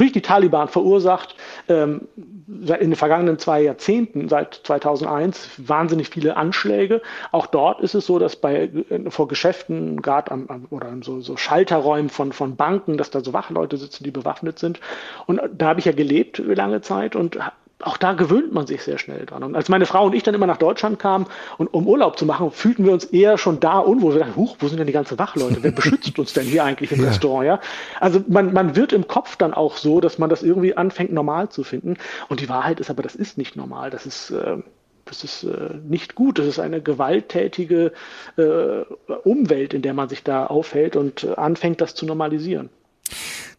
durch 0.00 0.12
die 0.12 0.22
Taliban 0.22 0.68
verursacht 0.68 1.36
ähm, 1.68 2.08
in 2.16 2.66
den 2.66 2.96
vergangenen 2.96 3.38
zwei 3.38 3.60
Jahrzehnten, 3.62 4.30
seit 4.30 4.54
2001, 4.64 5.50
wahnsinnig 5.58 6.08
viele 6.08 6.36
Anschläge. 6.36 7.02
Auch 7.32 7.46
dort 7.46 7.80
ist 7.80 7.94
es 7.94 8.06
so, 8.06 8.18
dass 8.18 8.36
bei 8.36 8.70
äh, 8.88 9.10
vor 9.10 9.28
Geschäften, 9.28 10.00
gerade 10.00 10.30
am, 10.32 10.46
am, 10.48 10.66
oder 10.70 10.88
in 10.88 11.02
so, 11.02 11.20
so 11.20 11.36
Schalterräumen 11.36 12.08
von, 12.08 12.32
von 12.32 12.56
Banken, 12.56 12.96
dass 12.96 13.10
da 13.10 13.20
so 13.20 13.34
Wachleute 13.34 13.76
sitzen, 13.76 14.02
die 14.02 14.10
bewaffnet 14.10 14.58
sind. 14.58 14.80
Und 15.26 15.40
da 15.56 15.68
habe 15.68 15.80
ich 15.80 15.86
ja 15.86 15.92
gelebt 15.92 16.38
lange 16.38 16.80
Zeit 16.80 17.14
und 17.14 17.38
auch 17.82 17.96
da 17.96 18.12
gewöhnt 18.12 18.52
man 18.52 18.66
sich 18.66 18.82
sehr 18.82 18.98
schnell 18.98 19.26
dran. 19.26 19.42
Und 19.42 19.56
als 19.56 19.68
meine 19.68 19.86
Frau 19.86 20.06
und 20.06 20.14
ich 20.14 20.22
dann 20.22 20.34
immer 20.34 20.46
nach 20.46 20.56
Deutschland 20.56 20.98
kamen, 20.98 21.26
und 21.58 21.68
um 21.68 21.86
Urlaub 21.86 22.18
zu 22.18 22.26
machen, 22.26 22.50
fühlten 22.50 22.84
wir 22.84 22.92
uns 22.92 23.04
eher 23.04 23.38
schon 23.38 23.60
da 23.60 23.78
unwohl. 23.78 24.14
Wir 24.14 24.20
dachten, 24.20 24.36
huch, 24.36 24.56
wo 24.60 24.68
sind 24.68 24.78
denn 24.78 24.86
die 24.86 24.92
ganzen 24.92 25.18
Wachleute? 25.18 25.62
Wer 25.62 25.70
beschützt 25.72 26.18
uns 26.18 26.32
denn 26.32 26.44
hier 26.44 26.64
eigentlich 26.64 26.92
im 26.92 27.00
ja. 27.00 27.08
Restaurant? 27.08 27.46
Ja? 27.46 27.60
Also 27.98 28.22
man, 28.28 28.52
man 28.52 28.76
wird 28.76 28.92
im 28.92 29.08
Kopf 29.08 29.36
dann 29.36 29.54
auch 29.54 29.76
so, 29.76 30.00
dass 30.00 30.18
man 30.18 30.30
das 30.30 30.42
irgendwie 30.42 30.76
anfängt, 30.76 31.12
normal 31.12 31.48
zu 31.48 31.64
finden. 31.64 31.96
Und 32.28 32.40
die 32.40 32.48
Wahrheit 32.48 32.80
ist 32.80 32.90
aber, 32.90 33.02
das 33.02 33.14
ist 33.14 33.38
nicht 33.38 33.56
normal. 33.56 33.90
Das 33.90 34.06
ist, 34.06 34.30
äh, 34.30 34.58
das 35.04 35.24
ist 35.24 35.44
äh, 35.44 35.74
nicht 35.88 36.14
gut. 36.14 36.38
Das 36.38 36.46
ist 36.46 36.58
eine 36.58 36.82
gewalttätige 36.82 37.92
äh, 38.36 38.82
Umwelt, 39.24 39.74
in 39.74 39.82
der 39.82 39.94
man 39.94 40.08
sich 40.08 40.22
da 40.22 40.46
aufhält 40.46 40.96
und 40.96 41.24
äh, 41.24 41.34
anfängt, 41.34 41.80
das 41.80 41.94
zu 41.94 42.06
normalisieren. 42.06 42.70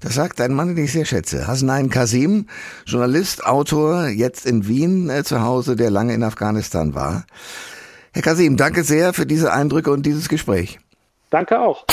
Das 0.02 0.16
sagt 0.16 0.42
ein 0.42 0.54
Mann, 0.54 0.76
den 0.76 0.84
ich 0.86 0.92
sehr 0.92 1.06
schätze. 1.06 1.46
Hasnain 1.48 1.90
Kasim, 1.90 2.48
Journalist, 2.86 3.46
Autor, 3.46 4.08
jetzt 4.08 4.48
in 4.48 4.68
Wien 4.68 5.10
äh, 5.10 5.24
zu 5.24 5.42
Hause, 5.42 5.76
der 5.76 5.90
lange 5.92 6.14
in 6.14 6.24
Afghanistan 6.24 6.96
war. 6.96 7.26
Herr 8.12 8.24
Kasim, 8.24 8.58
danke 8.58 8.84
sehr 8.84 9.14
für 9.14 9.26
diese 9.26 9.54
Eindrücke 9.54 9.90
und 9.92 10.06
dieses 10.06 10.28
Gespräch. 10.28 10.80
Danke 11.30 11.58
auch. 11.60 11.86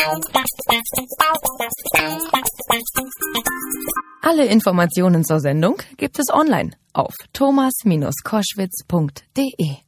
Alle 4.22 4.46
Informationen 4.46 5.24
zur 5.24 5.40
Sendung 5.40 5.76
gibt 5.96 6.18
es 6.18 6.32
online 6.32 6.72
auf 6.92 7.14
thomas-koschwitz.de. 7.32 9.87